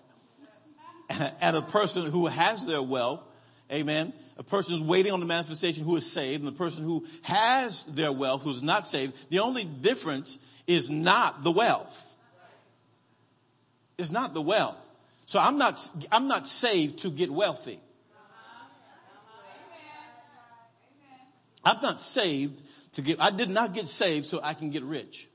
[1.40, 3.26] and a person who has their wealth,
[3.72, 4.14] amen.
[4.38, 7.84] A person who's waiting on the manifestation who is saved and the person who has
[7.86, 9.30] their wealth who's not saved.
[9.30, 10.38] The only difference
[10.68, 12.18] is not the wealth.
[13.98, 14.76] It's not the wealth.
[15.26, 15.80] So I'm not,
[16.12, 17.80] I'm not saved to get wealthy.
[21.64, 22.62] I'm not saved
[22.94, 25.28] to get, I did not get saved so I can get rich.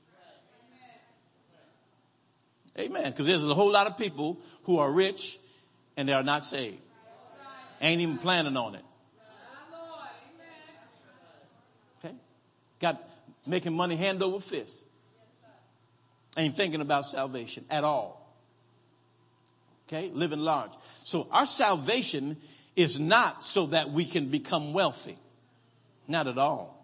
[2.79, 3.11] Amen.
[3.11, 5.37] Because there's a whole lot of people who are rich
[5.97, 6.77] and they are not saved.
[7.81, 8.85] Ain't even planning on it.
[11.99, 12.13] Okay.
[12.79, 13.01] Got
[13.45, 14.83] making money hand over fist.
[16.37, 18.17] Ain't thinking about salvation at all.
[19.87, 20.11] Okay.
[20.13, 20.71] Living large.
[21.03, 22.37] So our salvation
[22.75, 25.17] is not so that we can become wealthy.
[26.07, 26.77] Not at all.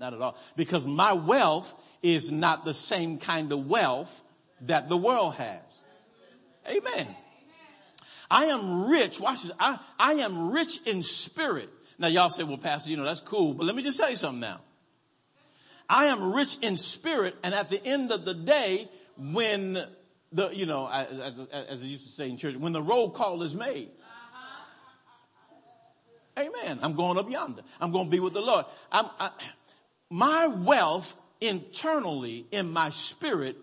[0.00, 0.36] Not at all.
[0.56, 4.24] Because my wealth is not the same kind of wealth
[4.62, 5.82] that the world has.
[6.66, 7.06] Amen.
[8.30, 9.20] I am rich.
[9.20, 9.52] Watch this.
[9.58, 11.68] I, I am rich in spirit.
[11.98, 14.16] Now y'all say, well, pastor, you know, that's cool, but let me just tell you
[14.16, 14.60] something now.
[15.88, 19.78] I am rich in spirit and at the end of the day, when
[20.32, 23.42] the, you know, as, as I used to say in church, when the roll call
[23.42, 23.90] is made,
[26.38, 26.78] Amen.
[26.82, 27.62] I'm going up yonder.
[27.80, 28.64] I'm going to be with the Lord.
[28.90, 29.30] I,
[30.08, 33.56] my wealth internally in my spirit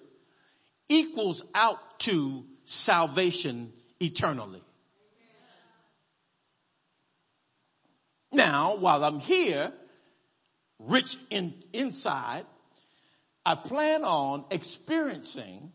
[0.87, 4.61] equals out to salvation eternally.
[8.31, 9.71] Now, while I'm here,
[10.79, 12.45] rich in inside,
[13.45, 15.71] I plan on experiencing,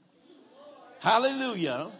[1.00, 1.90] hallelujah,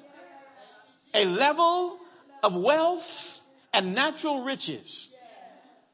[1.15, 1.99] a level
[2.43, 3.41] of wealth
[3.73, 5.09] and natural riches.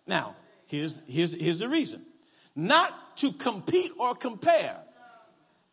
[0.06, 0.34] Now,
[0.66, 2.04] here's, here's, here's the reason.
[2.56, 4.76] Not to compete or compare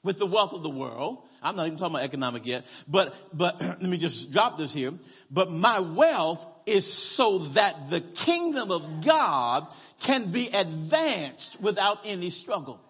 [0.03, 1.23] with the wealth of the world.
[1.45, 4.93] I'm not even talking about economic yet, but, but let me just drop this here.
[5.29, 9.71] But my wealth is so that the kingdom of God
[10.01, 12.81] can be advanced without any struggle.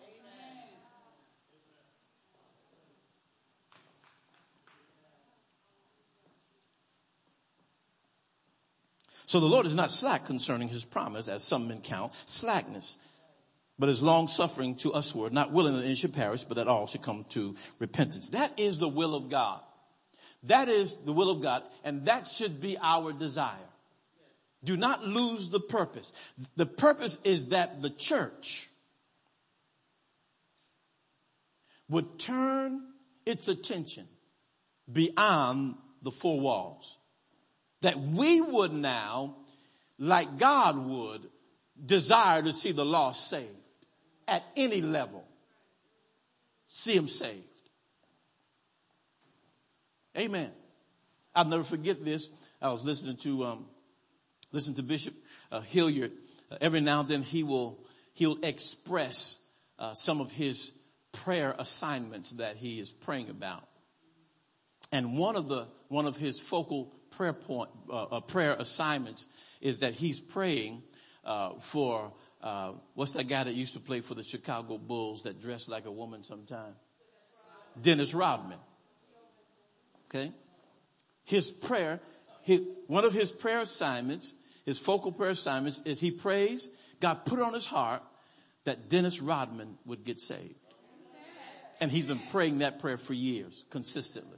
[9.25, 12.97] So the Lord is not slack concerning his promise, as some men count slackness,
[13.77, 16.87] but is long suffering to usward, not willing that any should perish, but that all
[16.87, 18.29] should come to repentance.
[18.29, 19.59] That is the will of God.
[20.43, 23.55] That is the will of God, and that should be our desire.
[24.63, 26.11] Do not lose the purpose.
[26.55, 28.69] The purpose is that the church
[31.89, 32.81] would turn
[33.25, 34.07] its attention
[34.91, 36.97] beyond the four walls
[37.81, 39.35] that we would now,
[39.99, 41.27] like God would,
[41.83, 43.64] desire to see the lost saved
[44.27, 45.23] at any level.
[46.67, 47.43] See him saved.
[50.17, 50.51] Amen.
[51.35, 52.29] I'll never forget this.
[52.61, 53.65] I was listening to, um,
[54.51, 55.13] listen to Bishop
[55.51, 56.11] uh, Hilliard.
[56.49, 59.39] Uh, every now and then he will, he'll express
[59.77, 60.71] uh, some of his
[61.11, 63.67] prayer assignments that he is praying about.
[64.91, 69.25] And one of the, one of his focal prayer point, uh, uh, prayer assignments
[69.59, 70.83] is that he's praying
[71.25, 72.13] uh, for
[72.45, 75.85] uh, what's that guy that used to play for the Chicago Bulls that dressed like
[75.85, 76.75] a woman sometime?
[77.81, 78.59] Dennis Rodman.
[80.07, 80.31] Okay,
[81.25, 81.99] his prayer,
[82.43, 86.69] his, one of his prayer assignments, his focal prayer assignments is he prays.
[86.99, 88.03] God put it on his heart
[88.65, 90.53] that Dennis Rodman would get saved.
[91.81, 94.37] And he's been praying that prayer for years, consistently.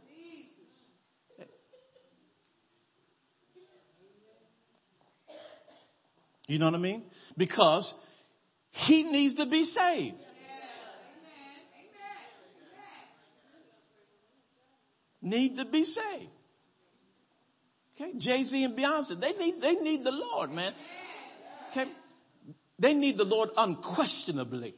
[6.48, 7.04] You know what I mean?
[7.36, 7.93] Because
[8.72, 10.16] he needs to be saved.
[15.22, 16.30] Need to be saved.
[18.00, 20.72] Okay, Jay-Z and Beyonce, they need, they need the Lord, man.
[21.72, 21.89] Okay,
[22.78, 24.76] they need the Lord unquestionably.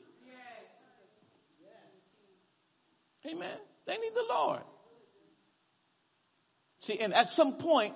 [3.25, 3.57] Amen.
[3.85, 4.61] They need the Lord.
[6.79, 7.93] See, and at some point,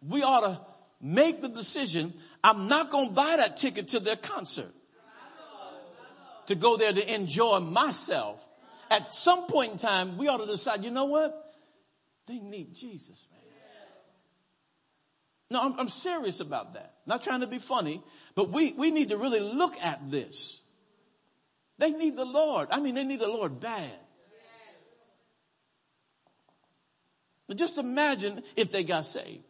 [0.00, 0.60] we ought to
[1.02, 4.72] make the decision, I'm not going to buy that ticket to their concert
[6.46, 8.48] to go there to enjoy myself.
[8.90, 11.32] At some point in time, we ought to decide, you know what?
[12.26, 13.40] They need Jesus, man.
[15.50, 16.94] No, I'm, I'm serious about that.
[17.04, 18.02] Not trying to be funny,
[18.34, 20.62] but we, we need to really look at this.
[21.78, 22.68] They need the Lord.
[22.70, 23.90] I mean, they need the Lord bad.
[27.48, 29.44] But just imagine if they got saved.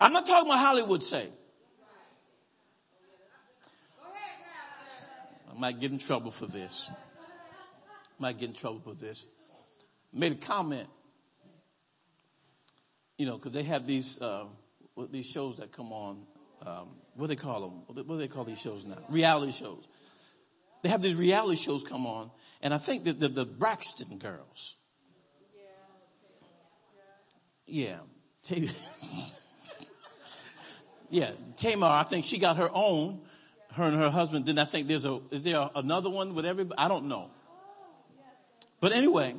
[0.00, 1.32] I'm not talking about Hollywood saved.
[5.50, 6.90] I might get in trouble for this.
[6.90, 9.28] I Might get in trouble for this.
[10.12, 10.88] Made a comment.
[13.18, 14.44] You know, cause they have these, uh,
[15.10, 16.22] these shows that come on,
[16.64, 17.82] um, what do they call them?
[17.86, 18.96] What do they call these shows now?
[19.10, 19.84] Reality shows.
[20.82, 22.30] They have these reality shows come on,
[22.62, 24.76] and I think that the, the Braxton girls.
[27.66, 27.98] Yeah.
[28.48, 28.68] yeah.
[31.56, 33.20] Tamar, I think she got her own,
[33.72, 34.46] her and her husband.
[34.46, 36.78] Then I think there's a, is there another one with everybody?
[36.78, 37.30] I don't know.
[38.80, 39.34] But anyway,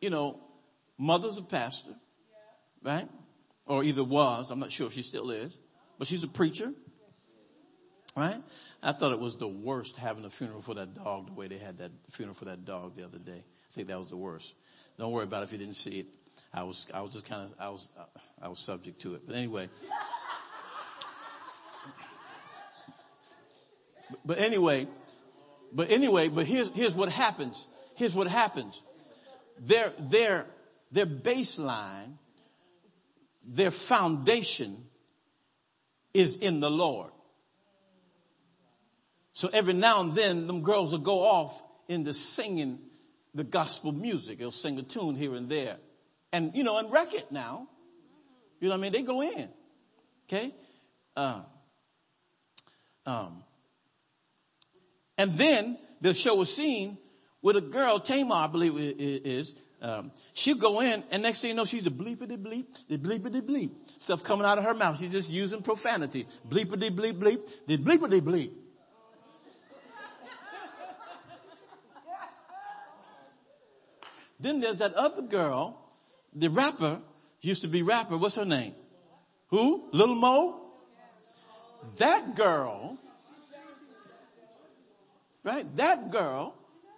[0.00, 0.40] you know,
[0.98, 1.94] mother's a pastor,
[2.82, 3.08] right?
[3.66, 5.56] Or either was, I'm not sure if she still is,
[5.98, 6.72] but she's a preacher,
[8.16, 8.42] right?
[8.82, 11.58] I thought it was the worst having a funeral for that dog the way they
[11.58, 13.42] had that funeral for that dog the other day.
[13.44, 14.54] I think that was the worst.
[14.98, 16.06] Don't worry about it if you didn't see it.
[16.52, 17.90] I was, I was just kind of, I was,
[18.40, 19.22] I was subject to it.
[19.26, 19.68] But anyway.
[24.24, 24.86] But anyway,
[25.72, 27.68] but anyway, but here's, here's what happens.
[27.96, 28.82] Here's what happens.
[29.60, 30.46] Their, their,
[30.92, 32.14] their baseline,
[33.46, 34.76] their foundation
[36.14, 37.10] is in the Lord.
[39.32, 42.78] So every now and then, them girls will go off into singing
[43.34, 44.38] the gospel music.
[44.38, 45.76] They'll sing a tune here and there.
[46.32, 47.68] And, you know, and wreck it now.
[48.60, 48.92] You know what I mean?
[48.92, 49.48] They go in.
[50.26, 50.52] Okay?
[51.16, 51.42] Uh,
[53.06, 53.44] um,
[55.18, 56.96] and then they'll show was seen
[57.42, 59.54] with a girl, Tamar, I believe it is.
[59.80, 63.42] Um, she'll go in and next thing you know, she's a bleepity bleep, the bleepity
[63.42, 63.70] bleep.
[64.00, 64.98] Stuff coming out of her mouth.
[64.98, 66.26] She's just using profanity.
[66.48, 68.50] Bleepity bleep bleep, the bleepity bleep.
[74.40, 75.76] Then there's that other girl,
[76.32, 77.00] the rapper,
[77.40, 78.16] used to be rapper.
[78.16, 78.74] What's her name?
[79.48, 79.88] Who?
[79.92, 80.60] Little Mo?
[81.98, 82.98] That girl,
[85.48, 85.76] right?
[85.76, 86.54] That girl,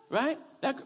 [0.08, 0.36] right?
[0.60, 0.76] That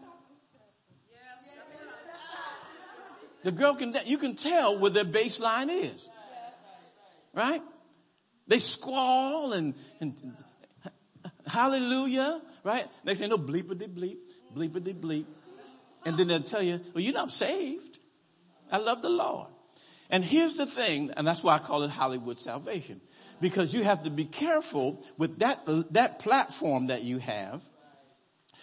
[3.43, 6.09] the girl can, you can tell where their baseline is,
[7.33, 7.61] right?
[8.47, 10.13] They squall and, and
[11.47, 12.85] hallelujah, right?
[13.03, 14.17] Next thing you know, bleepity bleep,
[14.55, 15.25] bleepity bleep.
[16.05, 17.97] And then they'll tell you, well, you're not saved.
[18.71, 19.47] I love the Lord.
[20.11, 23.01] And here's the thing, and that's why I call it Hollywood salvation.
[23.41, 25.59] Because you have to be careful with that,
[25.91, 27.63] that platform that you have.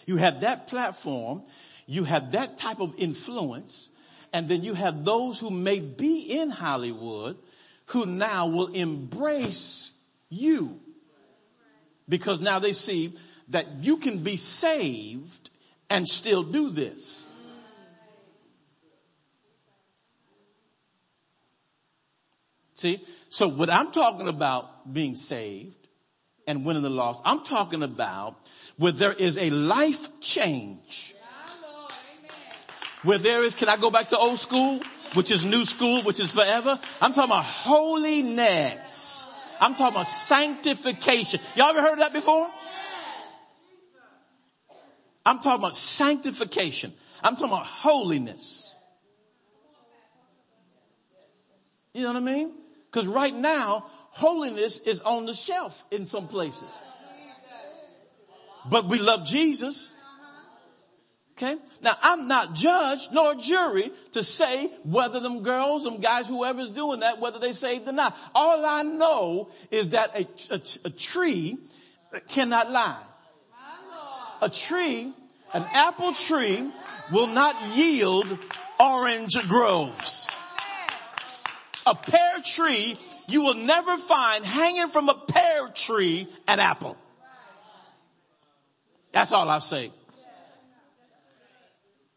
[0.06, 1.42] You have that platform.
[1.86, 3.90] You have that type of influence.
[4.32, 7.36] And then you have those who may be in Hollywood
[7.86, 9.92] who now will embrace
[10.30, 10.80] you.
[12.08, 13.12] Because now they see
[13.48, 15.50] that you can be saved
[15.90, 17.24] and still do this.
[22.82, 23.00] See?
[23.28, 25.86] So what I'm talking about being saved
[26.48, 28.34] and winning the lost, I'm talking about
[28.76, 31.14] where there is a life change.
[33.04, 34.80] Where there is, can I go back to old school?
[35.14, 36.76] Which is new school, which is forever.
[37.00, 39.30] I'm talking about holiness.
[39.60, 41.38] I'm talking about sanctification.
[41.54, 42.48] Y'all ever heard of that before?
[45.24, 46.92] I'm talking about sanctification.
[47.22, 48.76] I'm talking about holiness.
[51.94, 52.54] You know what I mean?
[52.92, 56.68] Because right now, holiness is on the shelf in some places.
[58.68, 59.94] But we love Jesus.
[61.32, 61.56] Okay.
[61.80, 67.00] Now I'm not judge nor jury to say whether them girls, them guys, whoever's doing
[67.00, 68.16] that, whether they saved or not.
[68.34, 71.58] All I know is that a, a, a tree
[72.28, 73.02] cannot lie.
[74.42, 75.12] A tree,
[75.54, 76.70] an apple tree
[77.10, 78.38] will not yield
[78.78, 80.28] orange groves
[81.86, 82.96] a pear tree,
[83.28, 86.96] you will never find hanging from a pear tree an apple.
[89.12, 89.90] That's all I say.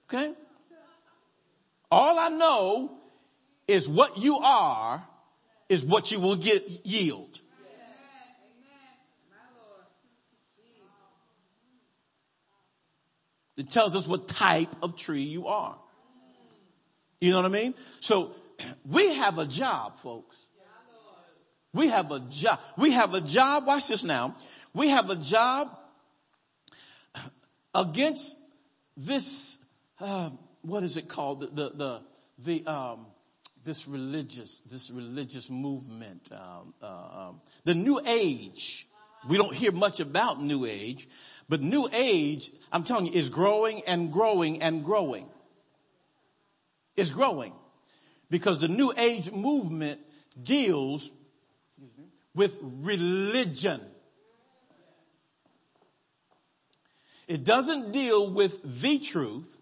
[0.08, 0.34] Okay?
[1.92, 2.92] All I know
[3.68, 5.04] is what you are
[5.70, 7.40] is what you will get yield.
[13.58, 15.78] It tells us what type of tree you are.
[17.22, 17.74] You know what I mean?
[18.02, 18.32] So
[18.86, 20.46] we have a job, folks.
[21.74, 22.60] We have a job.
[22.78, 23.68] We have a job.
[23.68, 24.36] Watch this now.
[24.74, 25.78] We have a job
[27.74, 28.38] against
[28.96, 29.58] this,
[30.00, 30.30] uh,
[30.62, 31.42] what is it called?
[31.42, 32.02] The, the, the,
[32.64, 33.08] the um,
[33.66, 38.88] this religious, this religious movement, um, uh, um, the new age.
[39.28, 41.10] We don't hear much about new age,
[41.50, 45.28] but new age, I'm telling you, is growing and growing and growing.
[46.96, 47.54] is growing
[48.30, 50.00] because the new age movement
[50.42, 51.12] deals
[52.34, 53.82] with religion.
[57.28, 59.58] It doesn't deal with the truth.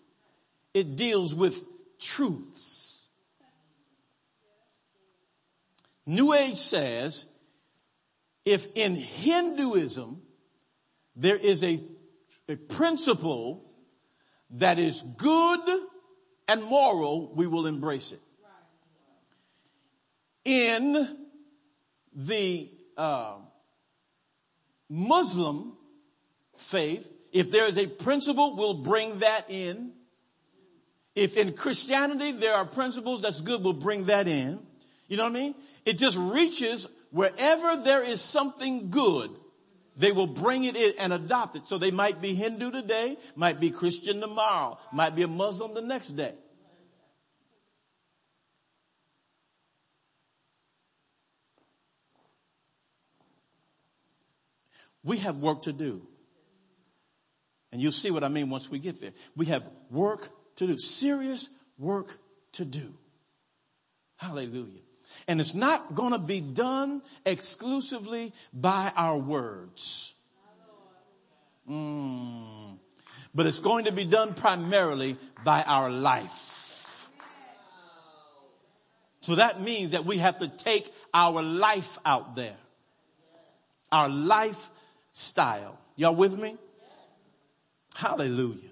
[0.73, 1.63] It deals with
[1.99, 3.07] truths.
[6.05, 7.25] New Age says
[8.45, 10.21] if in Hinduism
[11.15, 11.81] there is a,
[12.49, 13.63] a principle
[14.51, 15.61] that is good
[16.47, 18.19] and moral, we will embrace it.
[20.45, 21.07] In
[22.13, 23.35] the uh,
[24.89, 25.77] Muslim
[26.55, 29.93] faith, if there is a principle, we'll bring that in.
[31.15, 34.59] If in Christianity there are principles that's good, we'll bring that in.
[35.07, 35.55] You know what I mean?
[35.85, 39.29] It just reaches wherever there is something good,
[39.95, 41.65] they will bring it in and adopt it.
[41.67, 45.81] So they might be Hindu today, might be Christian tomorrow, might be a Muslim the
[45.81, 46.33] next day.
[55.03, 56.01] We have work to do.
[57.71, 59.13] And you'll see what I mean once we get there.
[59.35, 62.17] We have work to do, serious work
[62.53, 62.93] to do.
[64.17, 64.81] Hallelujah.
[65.27, 70.13] And it's not going to be done exclusively by our words.
[71.69, 72.77] Mm.
[73.33, 77.09] But it's going to be done primarily by our life.
[79.21, 82.57] So that means that we have to take our life out there.
[83.91, 84.09] Our
[85.13, 85.77] lifestyle.
[85.95, 86.57] Y'all with me?
[87.95, 88.71] Hallelujah.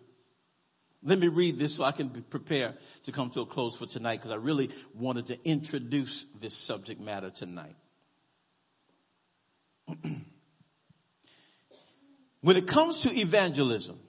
[1.03, 2.73] Let me read this so I can prepare
[3.03, 6.99] to come to a close for tonight because I really wanted to introduce this subject
[7.01, 7.75] matter tonight.
[12.41, 13.99] when it comes to evangelism,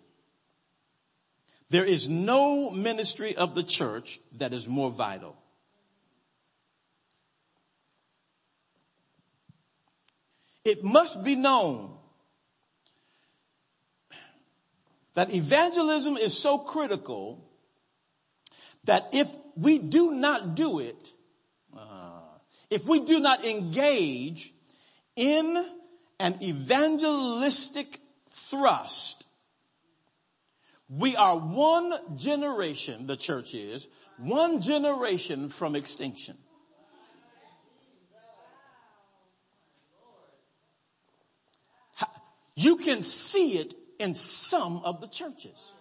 [1.71, 5.37] there is no ministry of the church that is more vital.
[10.65, 11.92] It must be known
[15.15, 17.49] that evangelism is so critical
[18.85, 21.13] that if we do not do it,
[21.77, 22.21] uh,
[22.71, 24.53] if we do not engage
[25.17, 25.65] in
[26.19, 27.99] an evangelistic
[28.31, 29.27] thrust,
[30.89, 33.89] we are one generation, the church is,
[34.19, 36.37] one generation from extinction.
[42.55, 45.73] You can see it in some of the churches.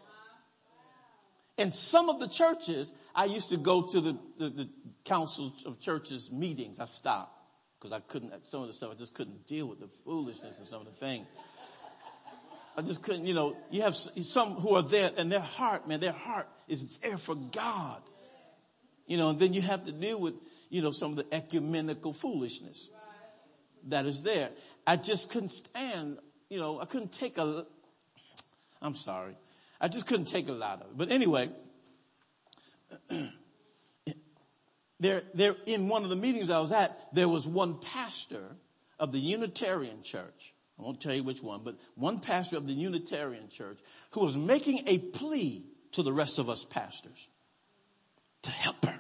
[1.58, 4.70] In some of the churches, I used to go to the, the, the
[5.04, 6.80] council of churches meetings.
[6.80, 7.36] I stopped
[7.80, 10.68] because I couldn't, some of the stuff, I just couldn't deal with the foolishness and
[10.68, 11.26] some of the things.
[12.78, 16.00] I just couldn't, you know, you have some who are there and their heart, man,
[16.00, 18.02] their heart is there for God.
[19.08, 20.36] You know, and then you have to deal with,
[20.70, 22.92] you know, some of the ecumenical foolishness
[23.88, 24.52] that is there.
[24.86, 26.20] I just couldn't stand,
[26.50, 27.66] you know, I couldn't take a,
[28.82, 29.36] I'm sorry.
[29.80, 30.98] I just couldn't take a lot of it.
[30.98, 31.50] But anyway,
[35.00, 38.56] there, there, in one of the meetings I was at, there was one pastor
[39.00, 40.54] of the Unitarian church.
[40.80, 43.80] I won't tell you which one, but one pastor of the Unitarian church
[44.12, 47.28] who was making a plea to the rest of us pastors
[48.44, 49.00] to help her.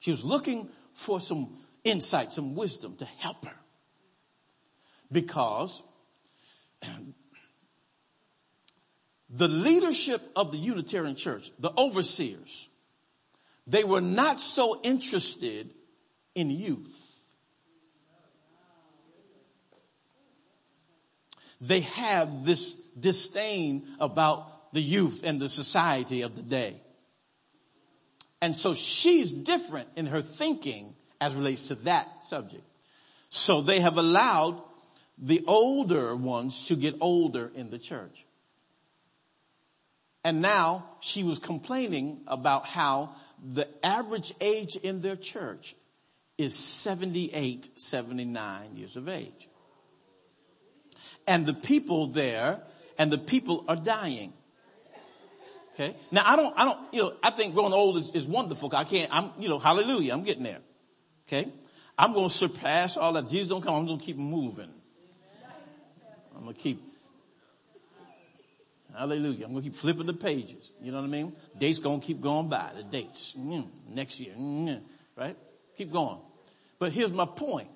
[0.00, 3.54] She was looking for some insight, some wisdom to help her.
[5.12, 5.82] Because
[9.30, 12.68] the leadership of the Unitarian church, the overseers,
[13.66, 15.70] they were not so interested
[16.34, 17.06] in youth.
[21.60, 26.74] They have this disdain about the youth and the society of the day.
[28.40, 32.64] And so she's different in her thinking as relates to that subject.
[33.28, 34.62] So they have allowed
[35.18, 38.24] the older ones to get older in the church.
[40.24, 45.74] And now she was complaining about how the average age in their church
[46.36, 49.48] is 78, 79 years of age.
[51.26, 52.60] And the people there
[52.98, 54.32] and the people are dying.
[55.74, 55.96] Okay.
[56.10, 58.74] Now I don't, I don't, you know, I think growing old is, is wonderful.
[58.74, 60.12] I can't, I'm, you know, hallelujah.
[60.12, 60.58] I'm getting there.
[61.26, 61.50] Okay.
[61.96, 63.28] I'm going to surpass all that.
[63.28, 63.74] Jesus don't come.
[63.74, 64.72] I'm going to keep moving.
[66.36, 66.82] I'm going to keep
[69.00, 69.46] Hallelujah.
[69.46, 70.72] I'm going to keep flipping the pages.
[70.82, 71.32] You know what I mean?
[71.56, 72.70] Dates going to keep going by.
[72.76, 73.34] The dates.
[73.34, 74.34] Mm, next year.
[74.38, 74.82] Mm,
[75.16, 75.38] right?
[75.78, 76.18] Keep going.
[76.78, 77.70] But here's my point.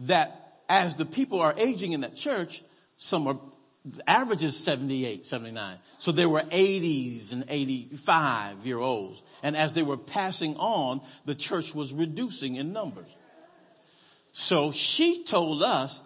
[0.00, 2.62] That as the people are aging in that church,
[2.96, 3.38] some are
[3.86, 5.78] the average is 78, 79.
[5.96, 9.22] So there were 80s and 85 year olds.
[9.42, 13.08] And as they were passing on, the church was reducing in numbers.
[14.32, 16.02] So she told us,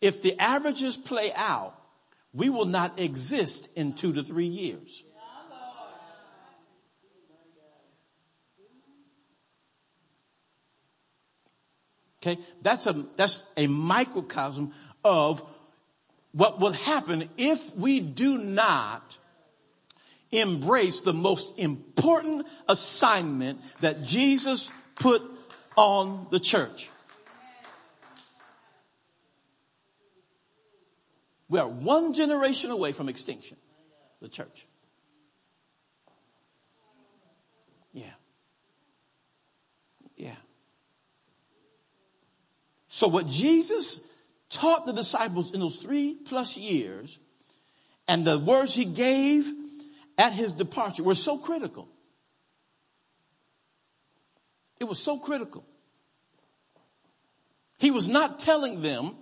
[0.00, 1.77] if the averages play out,
[2.38, 5.02] we will not exist in two to three years.
[12.22, 14.72] Okay, that's a, that's a microcosm
[15.04, 15.42] of
[16.32, 19.18] what will happen if we do not
[20.30, 25.22] embrace the most important assignment that Jesus put
[25.76, 26.90] on the church.
[31.48, 33.56] We are one generation away from extinction,
[34.20, 34.66] the church.
[37.92, 38.04] Yeah.
[40.16, 40.36] Yeah.
[42.88, 44.00] So what Jesus
[44.50, 47.18] taught the disciples in those three plus years
[48.06, 49.50] and the words he gave
[50.16, 51.88] at his departure were so critical.
[54.80, 55.64] It was so critical.
[57.78, 59.14] He was not telling them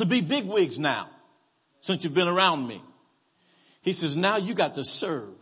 [0.00, 1.08] to be bigwigs now
[1.80, 2.82] since you've been around me.
[3.82, 5.34] He says, now you got to serve.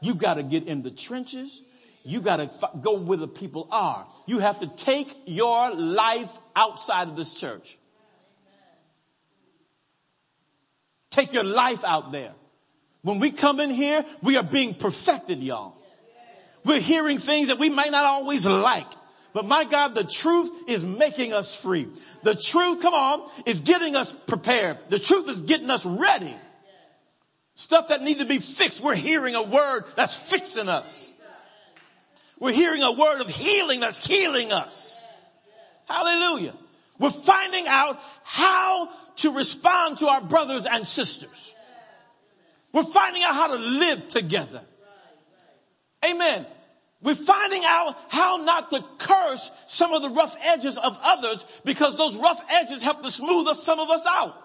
[0.00, 1.62] You got to get in the trenches.
[2.04, 4.06] You got to f- go where the people are.
[4.26, 7.78] You have to take your life outside of this church.
[11.10, 12.32] Take your life out there.
[13.02, 15.76] When we come in here, we are being perfected, y'all.
[16.64, 18.86] We're hearing things that we might not always like.
[19.32, 21.88] But my God, the truth is making us free.
[22.22, 24.78] The truth, come on, is getting us prepared.
[24.90, 26.34] The truth is getting us ready.
[27.54, 28.82] Stuff that needs to be fixed.
[28.82, 31.10] We're hearing a word that's fixing us.
[32.38, 35.02] We're hearing a word of healing that's healing us.
[35.88, 36.54] Hallelujah.
[36.98, 41.54] We're finding out how to respond to our brothers and sisters.
[42.72, 44.60] We're finding out how to live together.
[46.04, 46.46] Amen.
[47.02, 51.98] We're finding out how not to curse some of the rough edges of others because
[51.98, 54.36] those rough edges help to smooth us, some of us out.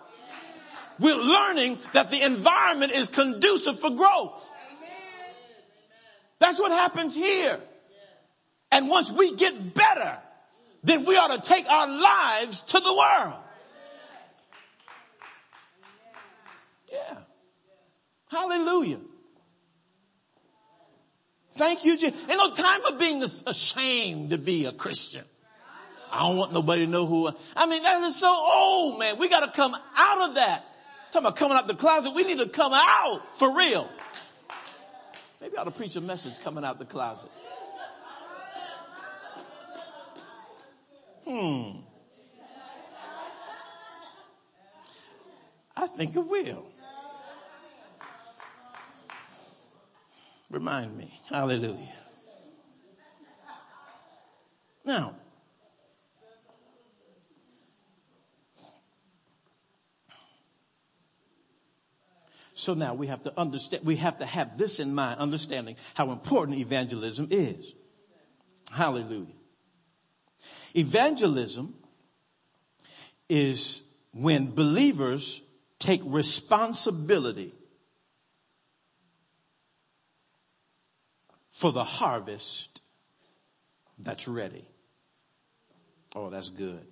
[0.99, 4.51] We're learning that the environment is conducive for growth.
[6.39, 7.59] That's what happens here.
[8.71, 10.17] And once we get better,
[10.83, 13.39] then we ought to take our lives to the world.
[16.91, 17.17] Yeah.
[18.29, 18.99] Hallelujah.
[21.57, 22.29] Thank you, Jesus.
[22.29, 25.23] Ain't no time for being ashamed to be a Christian.
[26.11, 29.17] I don't want nobody to know who I, I mean, that is so old, man.
[29.17, 30.63] We gotta come out of that.
[31.11, 32.13] Talking about coming out the closet.
[32.13, 33.89] We need to come out for real.
[35.41, 37.29] Maybe I ought to preach a message coming out the closet.
[41.27, 41.79] Hmm.
[45.75, 46.65] I think it will.
[50.49, 51.13] Remind me.
[51.29, 51.93] Hallelujah.
[54.85, 55.15] Now,
[62.53, 66.09] So now we have to understand, we have to have this in mind, understanding how
[66.09, 67.75] important evangelism is.
[68.73, 69.35] Hallelujah.
[70.73, 71.75] Evangelism
[73.29, 75.43] is when believers
[75.77, 77.53] take responsibility
[81.57, 82.81] for the harvest
[83.97, 84.63] that's ready.
[86.15, 86.85] Oh, that's good.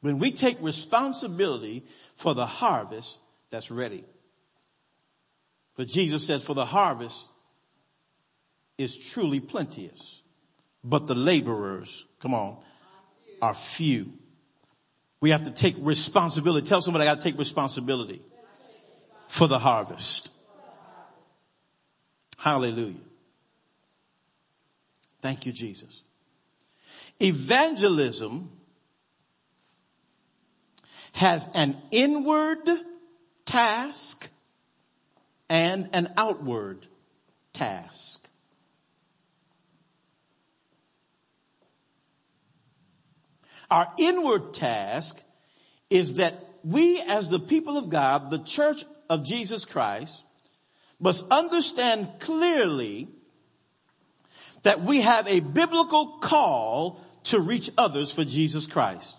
[0.00, 1.82] When we take responsibility
[2.14, 3.18] for the harvest
[3.50, 4.04] that's ready.
[5.74, 7.18] But Jesus said, for the harvest
[8.78, 10.22] is truly plenteous,
[10.84, 12.62] but the laborers, come on,
[13.40, 14.12] are few.
[15.20, 16.64] We have to take responsibility.
[16.64, 18.22] Tell somebody I got to take responsibility
[19.26, 20.28] for the harvest.
[22.38, 22.94] Hallelujah.
[25.22, 26.02] Thank you, Jesus.
[27.20, 28.50] Evangelism
[31.12, 32.68] has an inward
[33.44, 34.28] task
[35.48, 36.86] and an outward
[37.52, 38.28] task.
[43.70, 45.22] Our inward task
[45.88, 50.24] is that we as the people of God, the church of Jesus Christ,
[50.98, 53.08] must understand clearly
[54.62, 59.16] that we have a biblical call to reach others for Jesus Christ.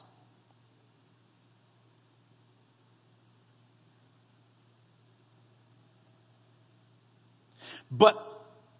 [7.91, 8.17] But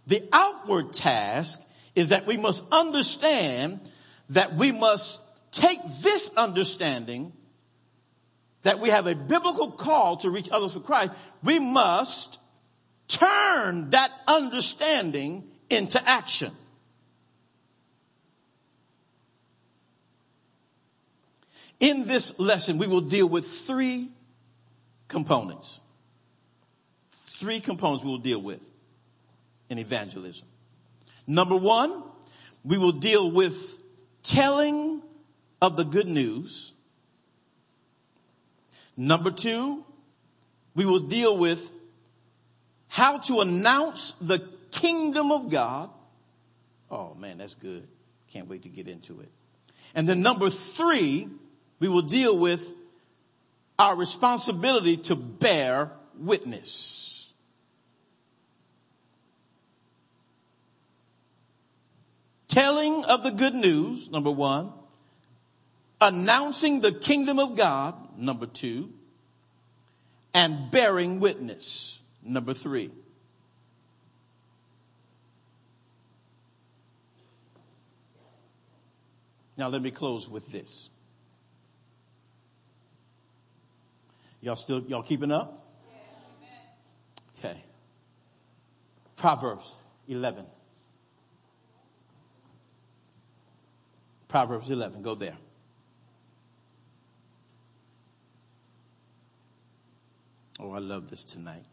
[0.08, 1.62] the outward task
[1.96, 3.80] is that we must understand
[4.30, 7.32] that we must take this understanding
[8.64, 12.40] that we have a biblical call to reach others for Christ, we must
[13.08, 15.44] turn that understanding
[15.76, 16.52] into action.
[21.80, 24.10] In this lesson, we will deal with three
[25.08, 25.80] components.
[27.12, 28.72] Three components we will deal with
[29.70, 30.48] in evangelism.
[31.28, 32.04] Number one,
[32.64, 33.84] we will deal with
[34.24, 35.02] telling
[35.62, 36.74] of the good news.
[38.96, 39.84] Number two,
[40.76, 41.72] we will deal with
[42.88, 44.40] how to announce the
[44.74, 45.90] kingdom of God.
[46.92, 47.88] Oh man, that's good.
[48.32, 49.30] Can't wait to get into it.
[49.96, 51.28] And then number three,
[51.80, 52.74] we will deal with
[53.78, 57.32] our responsibility to bear witness.
[62.48, 64.72] Telling of the good news, number one.
[66.00, 68.92] Announcing the kingdom of God, number two.
[70.34, 72.92] And bearing witness, number three.
[79.58, 80.90] Now let me close with this.
[84.42, 85.58] Y'all still, y'all keeping up?
[87.38, 87.58] Okay.
[89.16, 89.74] Proverbs
[90.08, 90.46] 11.
[94.28, 95.02] Proverbs 11.
[95.02, 95.38] Go there.
[100.60, 101.64] Oh, I love this tonight.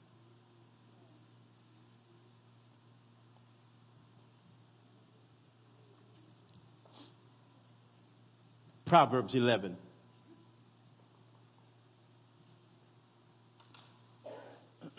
[8.91, 9.77] Proverbs 11.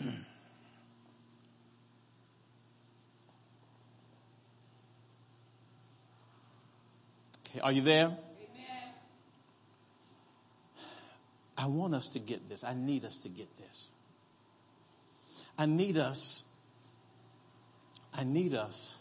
[0.00, 0.08] okay,
[7.60, 8.06] are you there?
[8.06, 8.16] Amen.
[11.58, 12.64] I want us to get this.
[12.64, 13.90] I need us to get this.
[15.58, 16.44] I need us.
[18.16, 18.96] I need us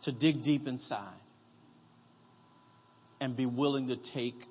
[0.00, 1.20] to dig deep inside
[3.20, 4.44] and be willing to take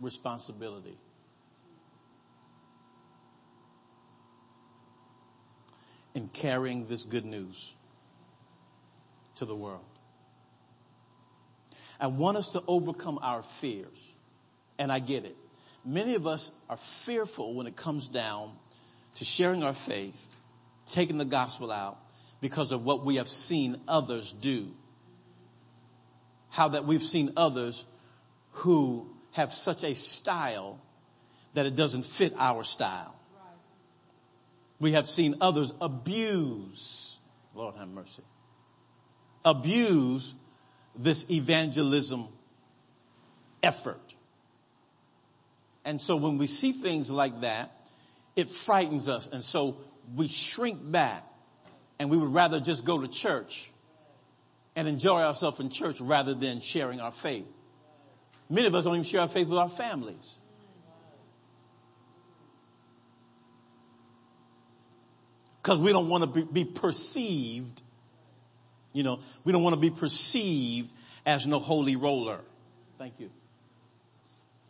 [0.00, 0.96] responsibility.
[6.18, 7.74] in carrying this good news
[9.36, 9.84] to the world.
[12.00, 14.14] I want us to overcome our fears.
[14.80, 15.36] And I get it.
[15.84, 18.52] Many of us are fearful when it comes down
[19.16, 20.28] to sharing our faith,
[20.86, 21.98] taking the gospel out
[22.40, 24.68] because of what we have seen others do.
[26.50, 27.84] How that we've seen others
[28.58, 30.80] who have such a style
[31.54, 33.14] that it doesn't fit our style.
[34.80, 37.18] We have seen others abuse,
[37.54, 38.22] Lord have mercy,
[39.44, 40.34] abuse
[40.96, 42.28] this evangelism
[43.62, 44.14] effort.
[45.84, 47.72] And so when we see things like that,
[48.36, 49.28] it frightens us.
[49.28, 49.78] And so
[50.14, 51.24] we shrink back
[51.98, 53.70] and we would rather just go to church
[54.76, 57.46] and enjoy ourselves in church rather than sharing our faith.
[58.50, 60.36] Many of us don't even share our faith with our families.
[65.62, 67.82] Because we don't want to be, perceived,
[68.94, 70.90] you know, we don't want to be perceived
[71.26, 72.40] as no holy roller.
[72.96, 73.30] Thank you.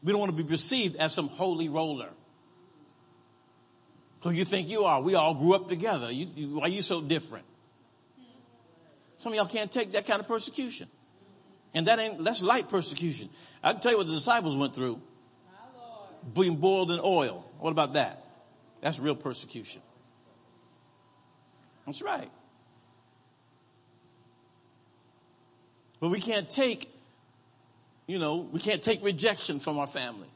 [0.03, 2.09] We don't want to be perceived as some holy roller.
[4.22, 5.01] Who you think you are?
[5.01, 6.11] We all grew up together.
[6.11, 7.45] You, you, why are you so different?
[9.18, 10.89] Some of y'all can't take that kind of persecution.
[11.75, 13.29] And that ain't, that's light persecution.
[13.62, 15.01] I can tell you what the disciples went through.
[16.35, 17.45] Being boiled in oil.
[17.59, 18.25] What about that?
[18.81, 19.83] That's real persecution.
[21.87, 22.31] That's right.
[26.01, 26.89] But we can't take,
[28.07, 30.29] you know, we can't take rejection from our family.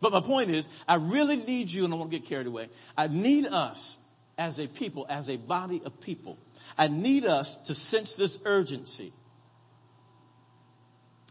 [0.00, 2.68] But my point is, I really need you, and I won't get carried away.
[2.96, 3.98] I need us
[4.36, 6.38] as a people, as a body of people.
[6.76, 9.12] I need us to sense this urgency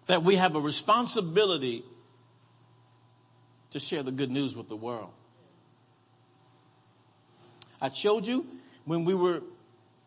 [0.08, 1.84] that we have a responsibility
[3.72, 5.12] to share the good news with the world.
[7.82, 8.45] I showed you
[8.86, 9.41] when we were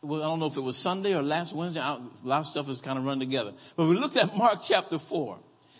[0.02, 1.80] well, I don't know if it was Sunday or last Wednesday.
[1.80, 3.52] A lot of stuff is kind of run together.
[3.76, 5.38] But we looked at Mark chapter four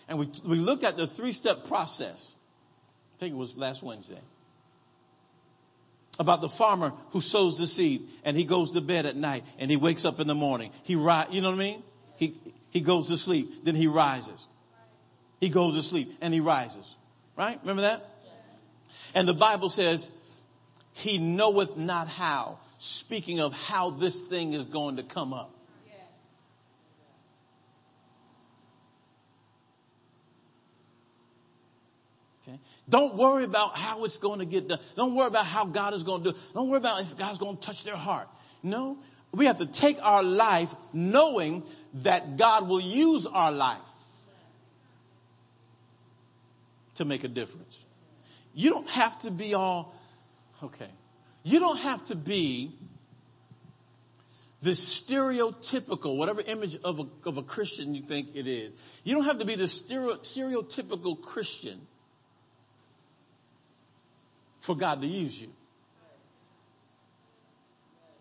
[0.09, 2.37] and we, we looked at the three step process.
[3.17, 4.21] I think it was last Wednesday.
[6.19, 9.71] About the farmer who sows the seed and he goes to bed at night and
[9.71, 10.71] he wakes up in the morning.
[10.83, 11.83] He ri- you know what I mean?
[12.71, 14.47] He, goes to sleep, then he rises.
[15.41, 16.95] He goes to sleep and he rises.
[17.37, 17.59] Right?
[17.63, 18.07] Remember that?
[19.15, 20.11] And the Bible says,
[20.93, 25.55] he knoweth not how speaking of how this thing is going to come up.
[32.43, 32.59] Okay.
[32.89, 34.79] Don't worry about how it's going to get done.
[34.97, 36.43] Don't worry about how God is going to do it.
[36.55, 38.29] Don't worry about if God's going to touch their heart.
[38.63, 38.99] No,
[39.33, 41.63] we have to take our life knowing
[41.95, 43.79] that God will use our life
[46.97, 47.85] to make a difference.
[48.55, 49.95] You don't have to be all,
[50.63, 50.89] okay.
[51.43, 52.73] You don't have to be
[54.63, 58.73] the stereotypical, whatever image of a, of a Christian you think it is.
[59.05, 61.81] You don't have to be the stereo, stereotypical Christian
[64.61, 65.49] for God to use you.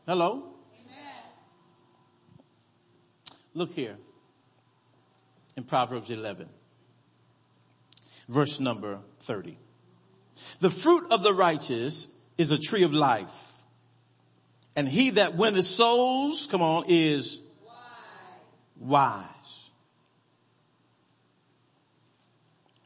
[0.06, 0.54] Hello?
[3.54, 3.98] Look here
[5.58, 6.50] in Proverbs 11,
[8.28, 9.58] verse number 30.
[10.60, 13.50] The fruit of the righteous is a tree of life
[14.80, 17.76] and he that winneth souls, come on, is wise.
[18.78, 19.72] wise.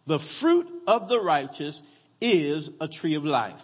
[0.07, 1.83] The fruit of the righteous
[2.19, 3.63] is a tree of life.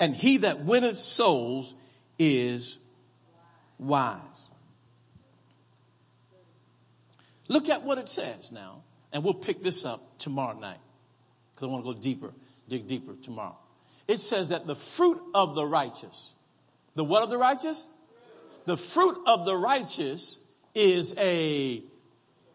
[0.00, 1.74] And he that winneth souls
[2.18, 2.78] is
[3.78, 4.47] wise.
[7.48, 8.82] Look at what it says now,
[9.12, 10.78] and we'll pick this up tomorrow night.
[11.56, 12.32] Cause I want to go deeper,
[12.68, 13.56] dig deeper tomorrow.
[14.06, 16.34] It says that the fruit of the righteous
[16.98, 17.86] the what of the righteous?
[18.66, 20.40] The fruit of the righteous
[20.74, 21.80] is a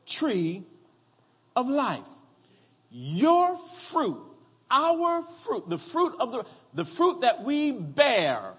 [0.06, 0.64] tree
[1.56, 2.02] of life.
[2.92, 4.22] Your fruit,
[4.70, 8.54] our fruit, the fruit of the, the fruit that we bear,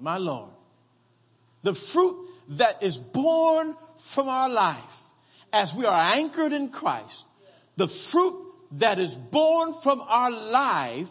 [0.00, 0.52] my Lord,
[1.64, 2.16] the fruit
[2.48, 5.02] that is born from our life
[5.52, 7.24] as we are anchored in Christ,
[7.76, 8.34] the fruit
[8.72, 11.10] that is born from our life,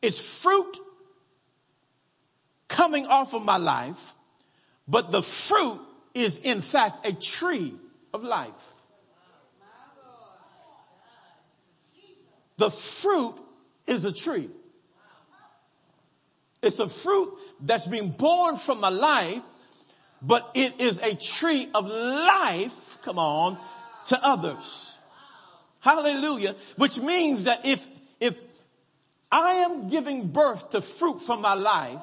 [0.00, 0.78] it's fruit
[2.68, 4.14] coming off of my life,
[4.86, 5.80] but the fruit
[6.14, 7.74] is in fact a tree
[8.14, 8.74] of life.
[12.56, 13.34] The fruit
[13.86, 14.50] is a tree.
[16.60, 19.42] It's a fruit that's being born from my life,
[20.20, 23.56] but it is a tree of life, come on,
[24.04, 24.94] to others.
[25.80, 26.54] Hallelujah.
[26.76, 27.86] Which means that if,
[28.20, 28.36] if
[29.32, 32.00] I am giving birth to fruit from my life,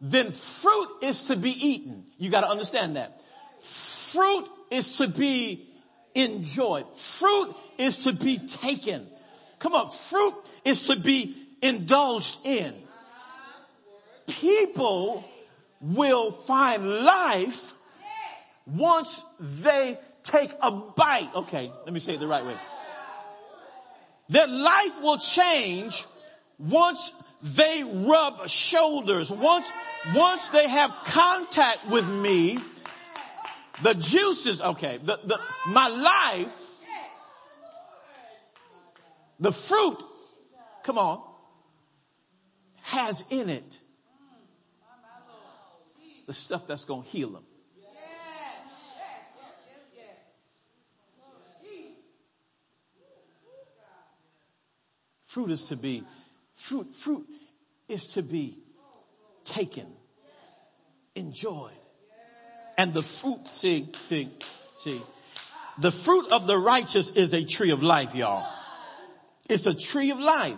[0.00, 2.06] then fruit is to be eaten.
[2.16, 3.20] You got to understand that.
[3.60, 5.68] Fruit is to be
[6.14, 6.86] enjoyed.
[6.96, 9.06] Fruit is to be taken.
[9.58, 12.74] Come on, fruit is to be indulged in.
[14.26, 15.24] People
[15.82, 17.74] will find life
[18.66, 21.30] once they take a bite.
[21.34, 22.54] Okay, let me say it the right way.
[24.28, 26.04] Their life will change
[26.58, 27.12] once
[27.42, 29.30] they rub shoulders.
[29.30, 29.70] Once,
[30.14, 32.58] once they have contact with me,
[33.82, 36.84] the juices, okay, the, the, my life,
[39.38, 39.98] the fruit,
[40.82, 41.22] come on,
[42.82, 43.78] has in it
[46.26, 47.44] the stuff that's going to heal them.
[55.36, 56.02] Fruit is to be
[56.54, 57.26] Fruit, fruit
[57.86, 58.56] is to be
[59.44, 59.86] taken,
[61.14, 61.76] enjoyed.
[62.78, 64.30] And the fruit, see, see,
[64.78, 65.02] see,
[65.78, 68.50] the fruit of the righteous is a tree of life, y'all.
[69.50, 70.56] It's a tree of life.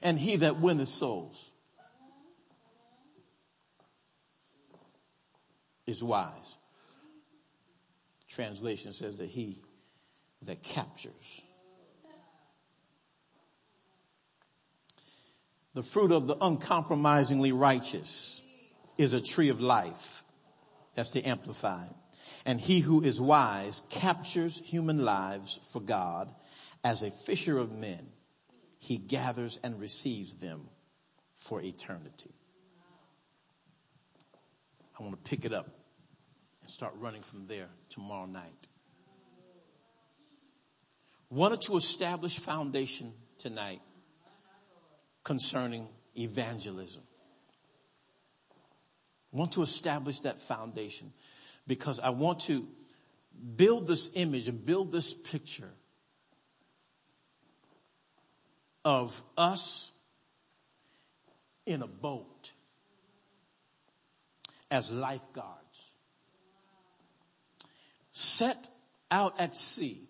[0.00, 1.50] And he that winneth souls
[5.86, 6.57] is wise.
[8.38, 9.58] Translation says that he
[10.42, 11.42] that captures.
[15.74, 18.40] The fruit of the uncompromisingly righteous
[18.96, 20.22] is a tree of life.
[20.94, 21.88] That's the amplified.
[22.46, 26.32] And he who is wise captures human lives for God
[26.84, 28.06] as a fisher of men.
[28.78, 30.68] He gathers and receives them
[31.34, 32.30] for eternity.
[34.96, 35.77] I want to pick it up
[36.68, 38.68] and start running from there tomorrow night
[41.30, 43.80] wanted to establish foundation tonight
[45.24, 47.02] concerning evangelism.
[49.30, 51.12] Want to establish that foundation
[51.66, 52.66] because I want to
[53.56, 55.70] build this image and build this picture
[58.84, 59.92] of us
[61.66, 62.52] in a boat
[64.70, 65.67] as lifeguards
[68.18, 68.68] set
[69.12, 70.08] out at sea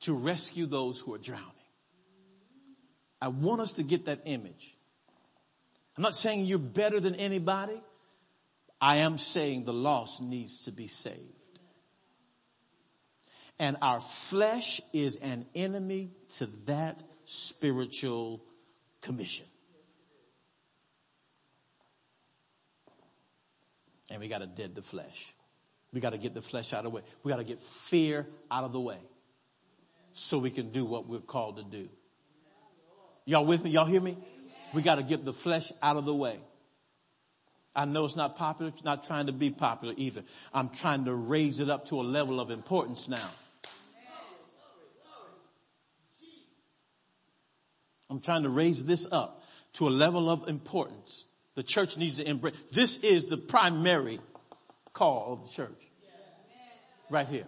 [0.00, 1.46] to rescue those who are drowning.
[3.20, 4.76] I want us to get that image.
[5.96, 7.80] I'm not saying you're better than anybody.
[8.80, 11.18] I am saying the lost needs to be saved.
[13.58, 18.44] And our flesh is an enemy to that spiritual
[19.00, 19.46] commission.
[24.08, 25.34] And we got to dead the flesh.
[25.92, 27.02] We got to get the flesh out of the way.
[27.22, 28.98] We got to get fear out of the way
[30.12, 31.88] so we can do what we're called to do.
[33.24, 33.70] Y'all with me?
[33.70, 34.16] Y'all hear me?
[34.74, 36.38] We got to get the flesh out of the way.
[37.74, 38.72] I know it's not popular.
[38.72, 40.24] It's not trying to be popular either.
[40.52, 43.28] I'm trying to raise it up to a level of importance now.
[48.10, 51.26] I'm trying to raise this up to a level of importance.
[51.54, 52.60] The church needs to embrace.
[52.72, 54.18] This is the primary
[54.98, 55.80] call of the church.
[57.08, 57.44] Right here.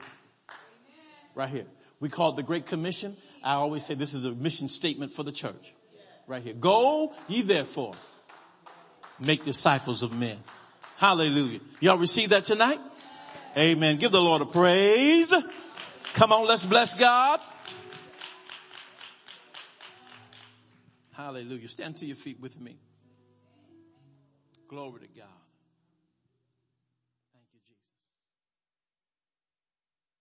[1.35, 1.67] Right here.
[1.99, 3.17] We call it the Great Commission.
[3.43, 5.75] I always say this is a mission statement for the church.
[6.27, 6.55] Right here.
[6.55, 7.95] Go ye therefore
[9.19, 10.39] make disciples of men.
[10.97, 11.61] Hallelujah.
[11.81, 12.79] Y'all receive that tonight?
[13.57, 13.97] Amen.
[13.97, 15.33] Give the Lord a praise.
[16.15, 17.41] Come on, let's bless God.
[21.13, 21.69] Hallelujah.
[21.69, 22.79] Stand to your feet with me.
[24.69, 25.40] Glory to God.